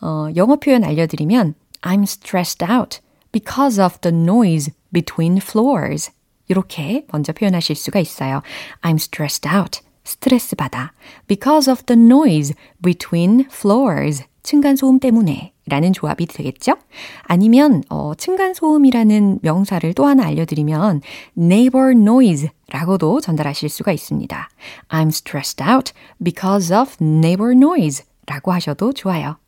어, 0.00 0.28
영어 0.36 0.56
표현 0.56 0.84
알려드리면 0.84 1.54
I'm 1.82 2.04
stressed 2.04 2.64
out 2.64 3.00
because 3.32 3.82
of 3.82 3.98
the 4.00 4.16
noise 4.16 4.72
between 4.92 5.38
floors. 5.38 6.10
이렇게 6.48 7.06
먼저 7.10 7.32
표현하실 7.32 7.76
수가 7.76 8.00
있어요. 8.00 8.42
I'm 8.82 8.96
stressed 8.96 9.48
out. 9.48 9.80
스트레스 10.04 10.54
받아. 10.54 10.92
Because 11.26 11.70
of 11.70 11.84
the 11.84 12.00
noise 12.00 12.54
between 12.82 13.46
floors. 13.50 14.24
층간소음 14.42 15.00
때문에 15.00 15.52
라는 15.66 15.94
조합이 15.94 16.26
되겠죠? 16.26 16.74
아니면 17.22 17.82
어, 17.88 18.14
층간소음이라는 18.14 19.38
명사를 19.40 19.94
또 19.94 20.04
하나 20.04 20.26
알려드리면 20.26 21.00
neighbor 21.38 21.92
noise 21.92 22.50
라고도 22.68 23.22
전달하실 23.22 23.70
수가 23.70 23.92
있습니다. 23.92 24.50
I'm 24.90 25.08
stressed 25.08 25.64
out 25.64 25.92
because 26.22 26.76
of 26.76 26.96
neighbor 27.02 27.52
noise 27.52 28.04
라고 28.26 28.52
하셔도 28.52 28.92
좋아요. 28.92 29.38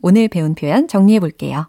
오늘 0.00 0.28
배운 0.28 0.54
표현 0.54 0.86
정리해 0.86 1.18
볼게요. 1.18 1.66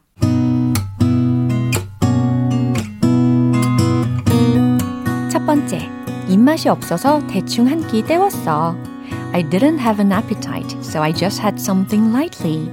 번째, 5.55 5.89
입맛이 6.29 6.69
없어서 6.69 7.21
대충 7.29 7.69
한 7.69 7.87
끼 7.87 8.03
때웠어. 8.03 8.75
I 9.33 9.43
didn't 9.43 9.79
have 9.79 10.01
an 10.01 10.13
appetite, 10.13 10.77
so 10.83 11.01
I 11.03 11.13
just 11.13 11.41
had 11.41 11.61
something 11.61 12.13
lightly. 12.13 12.69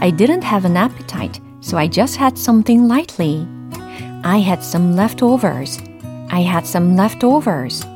I 0.00 0.10
didn't 0.10 0.44
have 0.44 0.66
an 0.68 0.76
appetite, 0.76 1.40
so 1.60 1.78
I 1.78 1.88
just 1.88 2.18
had 2.18 2.36
something 2.38 2.86
lightly. 2.86 3.46
I 4.22 4.40
had 4.40 4.62
some 4.62 4.94
leftovers. 4.94 5.78
I 6.30 6.42
had 6.42 6.66
some 6.66 6.94
leftovers. 6.94 7.86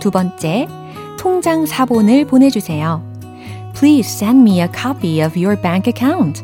두 0.00 0.10
번째, 0.10 0.68
통장 1.18 1.66
사본을 1.66 2.26
보내주세요. 2.26 3.02
Please 3.74 4.08
send 4.08 4.42
me 4.42 4.60
a 4.60 4.68
copy 4.68 5.20
of 5.22 5.38
your 5.38 5.60
bank 5.60 5.86
account. 5.88 6.42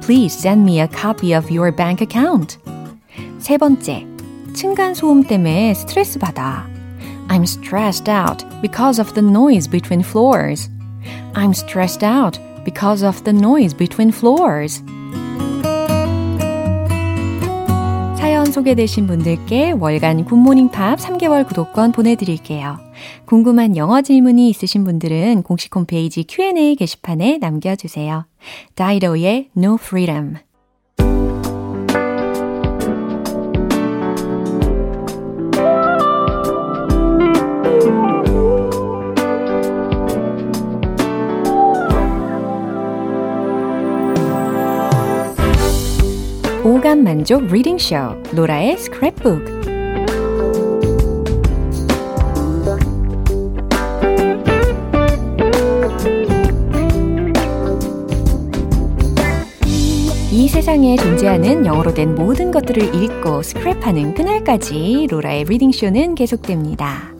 Please 0.00 0.34
send 0.36 0.62
me 0.62 0.80
a 0.80 0.88
copy 0.88 1.34
of 1.34 1.50
your 1.50 1.74
bank 1.74 2.02
account. 2.02 2.58
세 3.38 3.58
번째, 3.58 4.06
층간 4.59 4.93
소음 4.93 5.23
때문에 5.23 5.73
스트레스 5.73 6.19
받아. 6.19 6.67
I'm 7.29 7.43
stressed 7.43 8.11
out 8.11 8.45
because 8.61 8.99
of 8.99 9.13
the 9.13 9.25
noise 9.25 9.69
between 9.69 10.01
floors. 10.01 10.69
I'm 11.33 11.51
stressed 11.51 12.03
out 12.03 12.37
because 12.65 13.07
of 13.07 13.23
the 13.23 13.31
noise 13.31 13.73
between 13.73 14.09
floors. 14.09 14.83
사연 18.17 18.51
소개되신 18.51 19.07
분들께 19.07 19.71
월간 19.79 20.25
굿모닝 20.25 20.71
팝 20.71 20.99
3개월 20.99 21.47
구독권 21.47 21.93
보내드릴게요. 21.93 22.79
궁금한 23.27 23.77
영어 23.77 24.01
질문이 24.01 24.49
있으신 24.49 24.83
분들은 24.83 25.43
공식 25.43 25.73
홈페이지 25.73 26.25
Q&A 26.27 26.75
게시판에 26.75 27.37
남겨주세요. 27.37 28.25
다이로의 28.75 29.51
No 29.55 29.77
Freedom 29.79 30.35
오감 47.29 47.41
만족 47.41 47.45
reading 47.45 47.77
쇼 47.77 47.95
로라의 48.33 48.75
스크랩북 48.77 49.59
이 60.31 60.47
세상에 60.47 60.95
존재하는 60.95 61.67
영어로 61.67 61.93
된 61.93 62.15
모든 62.15 62.49
것들을 62.49 62.95
읽고 62.95 63.41
스크랩하는 63.41 64.15
그날까지 64.15 65.07
로라의 65.11 65.43
reading 65.43 65.71
쇼는 65.71 66.15
계속됩니다. 66.15 67.13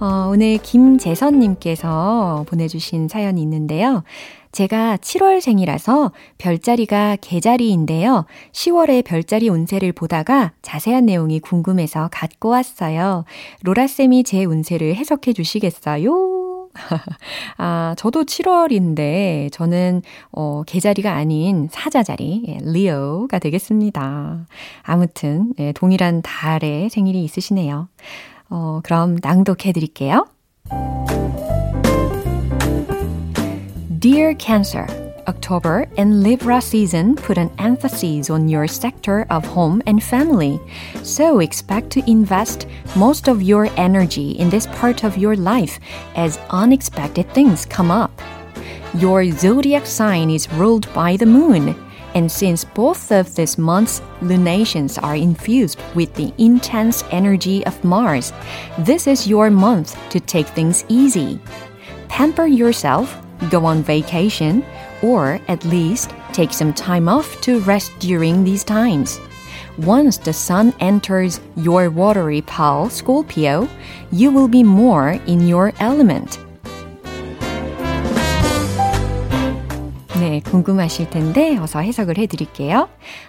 어, 0.00 0.28
오늘 0.30 0.58
김재선님께서 0.58 2.44
보내주신 2.48 3.08
사연이 3.08 3.42
있는데요. 3.42 4.04
제가 4.52 4.96
7월생이라서 4.98 6.12
별자리가 6.38 7.16
개자리인데요. 7.20 8.26
10월에 8.52 9.04
별자리 9.04 9.48
운세를 9.48 9.92
보다가 9.92 10.52
자세한 10.62 11.06
내용이 11.06 11.40
궁금해서 11.40 12.08
갖고 12.12 12.50
왔어요. 12.50 13.24
로라쌤이 13.62 14.24
제 14.24 14.44
운세를 14.44 14.94
해석해 14.96 15.32
주시겠어요? 15.32 16.68
아, 17.56 17.94
저도 17.98 18.24
7월인데, 18.24 19.50
저는, 19.52 20.02
어, 20.32 20.62
개자리가 20.66 21.12
아닌 21.12 21.68
사자자리, 21.70 22.44
예, 22.48 22.58
리오가 22.62 23.38
되겠습니다. 23.38 24.46
아무튼, 24.82 25.52
예, 25.58 25.72
동일한 25.72 26.22
달에 26.22 26.88
생일이 26.88 27.24
있으시네요. 27.24 27.88
어, 28.50 28.80
그럼 28.82 29.16
낭독해 29.20 29.72
드릴게요. 29.72 30.26
Dear 33.98 34.34
Cancer, 34.34 34.86
October 35.26 35.88
and 35.96 36.22
Libra 36.22 36.60
season 36.60 37.16
put 37.16 37.38
an 37.38 37.50
emphasis 37.58 38.28
on 38.28 38.46
your 38.46 38.68
sector 38.68 39.26
of 39.30 39.44
home 39.46 39.82
and 39.86 40.04
family. 40.04 40.60
So 41.02 41.40
expect 41.40 41.90
to 41.92 42.08
invest 42.08 42.68
most 42.94 43.28
of 43.28 43.42
your 43.42 43.66
energy 43.76 44.32
in 44.32 44.50
this 44.50 44.66
part 44.66 45.04
of 45.04 45.16
your 45.16 45.34
life 45.34 45.80
as 46.14 46.38
unexpected 46.50 47.32
things 47.32 47.64
come 47.64 47.90
up. 47.90 48.12
Your 48.94 49.24
zodiac 49.32 49.86
sign 49.86 50.30
is 50.30 50.52
ruled 50.52 50.92
by 50.92 51.16
the 51.16 51.26
moon. 51.26 51.74
And 52.14 52.30
since 52.30 52.64
both 52.64 53.10
of 53.10 53.34
this 53.34 53.56
month's 53.56 54.02
lunations 54.20 54.98
are 54.98 55.16
infused 55.16 55.80
with 55.94 56.12
the 56.14 56.32
intense 56.38 57.04
energy 57.10 57.64
of 57.64 57.82
Mars, 57.82 58.32
this 58.80 59.06
is 59.06 59.26
your 59.26 59.50
month 59.50 59.96
to 60.10 60.20
take 60.20 60.46
things 60.48 60.84
easy. 60.88 61.40
Pamper 62.08 62.46
yourself 62.46 63.24
go 63.49 63.65
on 63.65 63.83
vacation, 63.83 64.63
or 65.01 65.39
at 65.47 65.65
least 65.65 66.11
take 66.31 66.53
some 66.53 66.73
time 66.73 67.07
off 67.07 67.39
to 67.41 67.59
rest 67.61 67.91
during 67.99 68.43
these 68.43 68.63
times. 68.63 69.19
Once 69.77 70.17
the 70.17 70.33
sun 70.33 70.73
enters 70.79 71.39
your 71.55 71.89
watery 71.89 72.41
pole, 72.41 72.89
Scorpio, 72.89 73.67
you 74.11 74.31
will 74.31 74.47
be 74.47 74.63
more 74.63 75.19
in 75.25 75.47
your 75.47 75.73
element. 75.79 76.39
네, 80.19 80.41
궁금하실 80.41 81.09
텐데 81.09 81.57
어서 81.57 81.79
해석을 81.79 82.17
해 82.17 82.27
드릴게요. 82.27 82.87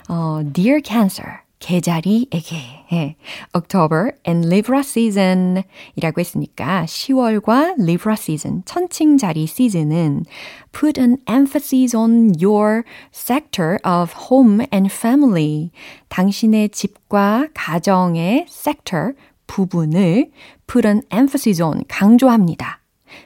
어, 0.08 0.42
Dear 0.52 0.80
Cancer. 0.84 1.40
계자리에게 1.59 2.85
예, 2.93 3.15
October 3.55 4.11
and 4.27 4.47
Libra 4.47 4.79
season 4.79 5.63
이라고 5.95 6.19
했으니까 6.19 6.85
10월과 6.85 7.75
Libra 7.79 8.15
season, 8.17 8.63
천칭자리 8.65 9.45
시즌은 9.45 10.25
put 10.71 10.99
an 10.99 11.17
emphasis 11.27 11.95
on 11.95 12.33
your 12.41 12.83
sector 13.13 13.77
of 13.85 14.13
home 14.29 14.65
and 14.73 14.91
family. 14.91 15.71
당신의 16.07 16.69
집과 16.69 17.49
가정의 17.53 18.45
sector, 18.49 19.13
부분을 19.47 20.31
put 20.67 20.87
an 20.87 21.01
emphasis 21.11 21.61
on, 21.61 21.83
강조합니다. 21.87 22.79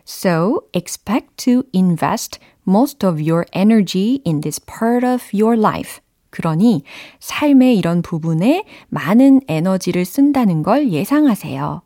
So 0.06 0.62
expect 0.74 1.38
to 1.46 1.64
invest 1.74 2.40
most 2.66 3.06
of 3.06 3.22
your 3.22 3.46
energy 3.54 4.22
in 4.26 4.42
this 4.42 4.60
part 4.60 5.06
of 5.06 5.32
your 5.34 5.56
life. 5.56 6.03
그러니 6.34 6.82
삶의 7.20 7.78
이런 7.78 8.02
부분에 8.02 8.66
많은 8.90 9.42
에너지를 9.48 10.04
쓴다는 10.04 10.64
걸 10.64 10.92
예상하세요. 10.92 11.84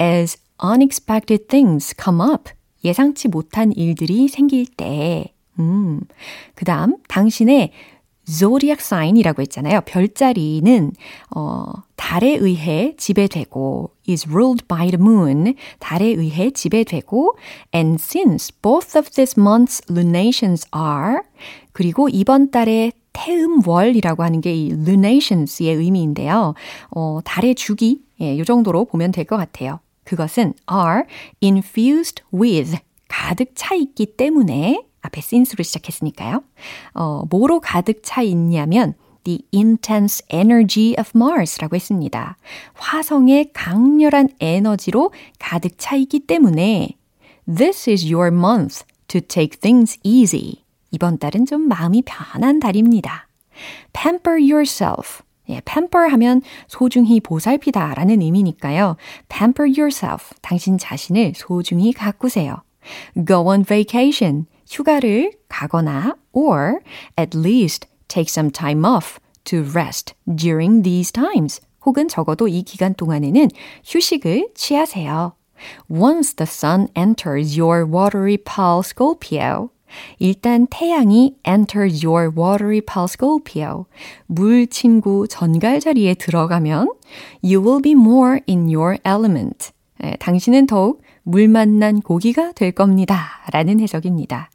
As 0.00 0.38
unexpected 0.64 1.46
things 1.48 1.94
come 2.02 2.22
up. 2.22 2.50
예상치 2.84 3.28
못한 3.28 3.70
일들이 3.72 4.28
생길 4.28 4.64
때. 4.64 5.34
음. 5.58 6.00
그 6.54 6.64
다음, 6.64 6.96
당신의 7.06 7.72
zodiac 8.26 8.78
sign이라고 8.80 9.42
했잖아요. 9.42 9.82
별자리는, 9.82 10.92
어, 11.36 11.64
달에 11.96 12.36
의해 12.36 12.94
지배되고, 12.96 13.90
is 14.08 14.26
ruled 14.26 14.64
by 14.66 14.90
the 14.90 14.98
moon. 14.98 15.54
달에 15.80 16.06
의해 16.06 16.50
지배되고, 16.50 17.36
and 17.74 18.02
since 18.02 18.50
both 18.62 18.96
of 18.98 19.10
these 19.10 19.34
month's 19.36 19.82
lunations 19.90 20.66
are, 20.74 21.18
그리고 21.72 22.08
이번 22.08 22.50
달에 22.50 22.92
태음월이라고 23.12 24.22
하는 24.22 24.40
게 24.40 24.54
이 24.54 24.70
lunations의 24.70 25.74
의미인데요. 25.74 26.54
어, 26.90 27.20
달의 27.24 27.54
주기, 27.54 28.02
예, 28.20 28.38
요 28.38 28.44
정도로 28.44 28.84
보면 28.86 29.12
될 29.12 29.24
것 29.24 29.36
같아요. 29.36 29.80
그것은 30.04 30.54
are 30.70 31.02
infused 31.42 32.22
with 32.34 32.78
가득 33.08 33.52
차 33.54 33.74
있기 33.74 34.16
때문에 34.16 34.84
앞에 35.02 35.18
since로 35.20 35.62
시작했으니까요. 35.62 36.42
어, 36.94 37.24
뭐로 37.30 37.60
가득 37.60 38.00
차 38.02 38.22
있냐면 38.22 38.94
the 39.24 39.40
intense 39.54 40.24
energy 40.32 40.94
of 40.98 41.10
Mars라고 41.14 41.76
했습니다. 41.76 42.36
화성의 42.74 43.50
강렬한 43.52 44.28
에너지로 44.40 45.12
가득 45.38 45.74
차 45.78 45.96
있기 45.96 46.20
때문에 46.20 46.96
this 47.46 47.88
is 47.88 48.04
your 48.12 48.34
month 48.34 48.84
to 49.08 49.20
take 49.20 49.60
things 49.60 49.98
easy. 50.02 50.62
이번 50.92 51.18
달은 51.18 51.46
좀 51.46 51.66
마음이 51.68 52.02
편한 52.06 52.60
달입니다. 52.60 53.26
pamper 53.92 54.40
yourself. 54.40 55.22
예, 55.48 55.60
pamper 55.64 56.08
하면 56.12 56.40
소중히 56.68 57.20
보살피다 57.20 57.94
라는 57.94 58.20
의미니까요. 58.20 58.96
pamper 59.28 59.68
yourself. 59.68 60.34
당신 60.40 60.78
자신을 60.78 61.32
소중히 61.34 61.92
가꾸세요. 61.92 62.62
go 63.26 63.48
on 63.48 63.64
vacation. 63.64 64.46
휴가를 64.68 65.32
가거나 65.48 66.16
or 66.32 66.80
at 67.18 67.36
least 67.36 67.88
take 68.08 68.28
some 68.28 68.50
time 68.50 68.84
off 68.84 69.18
to 69.44 69.62
rest 69.74 70.14
during 70.26 70.82
these 70.82 71.12
times. 71.12 71.60
혹은 71.84 72.06
적어도 72.08 72.46
이 72.46 72.62
기간 72.62 72.94
동안에는 72.94 73.48
휴식을 73.84 74.50
취하세요. 74.54 75.32
Once 75.88 76.34
the 76.34 76.46
sun 76.46 76.88
enters 76.96 77.58
your 77.58 77.84
watery 77.84 78.36
pole 78.36 78.82
Scorpio, 78.82 79.70
일단 80.18 80.66
태양이 80.70 81.36
enters 81.46 82.04
your 82.04 82.32
watery 82.36 82.80
pole 82.80 83.06
Scorpio, 83.08 83.86
물 84.26 84.66
친구 84.66 85.26
전갈 85.28 85.80
자리에 85.80 86.14
들어가면 86.14 86.88
you 87.42 87.60
will 87.62 87.82
be 87.82 87.92
more 87.92 88.40
in 88.48 88.68
your 88.68 88.98
element. 89.04 89.72
예, 90.04 90.16
당신은 90.18 90.66
더욱 90.66 91.02
물 91.22 91.48
만난 91.48 92.00
고기가 92.00 92.52
될 92.52 92.72
겁니다. 92.72 93.42
라는 93.52 93.80
해석입니다. 93.80 94.50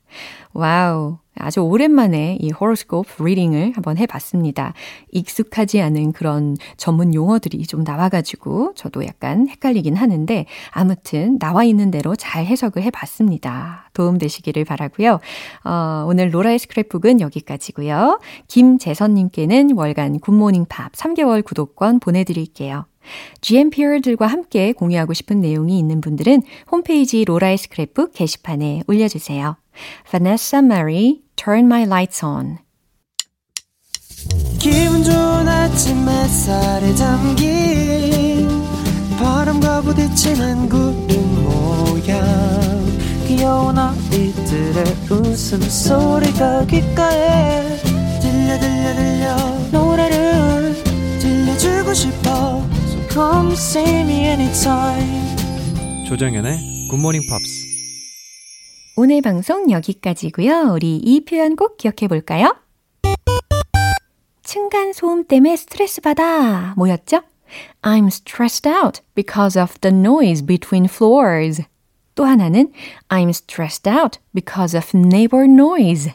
와우. 0.53 1.19
아주 1.39 1.61
오랜만에 1.61 2.37
이 2.39 2.51
호로스코프 2.51 3.23
리딩을 3.23 3.73
한번 3.75 3.97
해봤습니다. 3.97 4.73
익숙하지 5.11 5.81
않은 5.81 6.11
그런 6.11 6.57
전문 6.77 7.13
용어들이 7.13 7.65
좀 7.65 7.83
나와가지고 7.83 8.73
저도 8.75 9.05
약간 9.05 9.47
헷갈리긴 9.47 9.95
하는데 9.95 10.45
아무튼 10.71 11.39
나와 11.39 11.63
있는 11.63 11.91
대로 11.91 12.15
잘 12.15 12.45
해석을 12.45 12.83
해봤습니다. 12.83 13.89
도움되시기를 13.93 14.65
바라고요. 14.65 15.19
어, 15.63 16.05
오늘 16.07 16.33
로라의 16.33 16.59
스크랩북은 16.59 17.19
여기까지고요. 17.21 18.19
김재선님께는 18.47 19.71
월간 19.75 20.19
굿모닝 20.19 20.65
팝 20.69 20.91
3개월 20.93 21.43
구독권 21.43 21.99
보내드릴게요. 21.99 22.85
GMPR들과 23.41 24.27
함께 24.27 24.73
공유하고 24.73 25.13
싶은 25.13 25.41
내용이 25.41 25.77
있는 25.77 26.01
분들은 26.01 26.43
홈페이지 26.71 27.23
로라의 27.25 27.57
스크랩북 27.57 28.13
게시판에 28.13 28.83
올려주세요. 28.87 29.57
Vanessa 30.09 30.63
Mary, 30.63 31.21
Turn 31.35 31.65
My 31.65 31.83
Lights 31.83 32.25
On. 32.25 32.57
기분 34.59 35.03
좋은 35.03 35.47
아침 35.47 36.09
햇살에 36.09 36.93
담긴 36.95 38.47
바람과 39.19 39.81
부딪히는 39.81 40.69
구름 40.69 41.43
모양 41.43 42.57
귀여운 43.27 43.77
아이들의 43.77 44.85
웃음소리가 45.09 46.65
귓가에 46.65 47.77
들려 48.21 48.59
들려 48.59 48.95
들려 48.95 49.35
노래를 49.71 50.73
들려주고 51.19 51.93
싶어 51.93 52.65
come 53.09 53.51
see 53.53 54.01
me 54.01 54.25
anytime 54.25 55.35
조정연의 56.07 56.87
굿모닝 56.89 57.21
팝스 57.29 57.67
오늘 58.99 59.21
방송 59.21 59.69
여기까지고요. 59.69 60.71
우리 60.73 60.97
이 60.97 61.23
표현 61.23 61.55
꼭 61.55 61.77
기억해 61.77 62.07
볼까요? 62.07 62.55
층간 64.43 64.93
소음 64.93 65.27
때문에 65.27 65.55
스트레스 65.55 66.01
받아. 66.01 66.73
뭐였죠? 66.77 67.21
I'm 67.83 68.07
stressed 68.07 68.67
out 68.67 69.01
because 69.13 69.59
of 69.59 69.75
the 69.81 69.95
noise 69.95 70.43
between 70.43 70.85
floors. 70.85 71.61
또 72.15 72.25
하나는 72.25 72.71
I'm 73.09 73.29
stressed 73.29 73.87
out 73.87 74.17
because 74.33 74.75
of 74.75 74.97
neighbor 74.97 75.45
noise. 75.45 76.09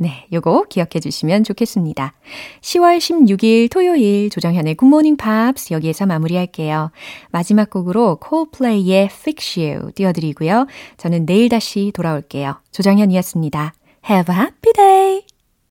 네, 0.00 0.26
요거 0.32 0.66
기억해 0.70 1.00
주시면 1.02 1.42
좋겠습니다. 1.42 2.14
10월 2.60 2.98
16일 2.98 3.68
토요일 3.68 4.30
조정현의 4.30 4.76
굿모닝 4.76 5.16
팝스 5.16 5.72
여기에서 5.72 6.06
마무리할게요. 6.06 6.92
마지막 7.30 7.68
곡으로 7.68 8.16
콜플레이의 8.20 9.06
Fix 9.06 9.58
You 9.58 9.92
띄워드리고요. 9.96 10.68
저는 10.98 11.26
내일 11.26 11.48
다시 11.48 11.90
돌아올게요. 11.94 12.60
조정현이었습니다. 12.70 13.74
Have 14.08 14.34
a 14.34 14.40
happy 14.40 14.72
day! 14.72 15.37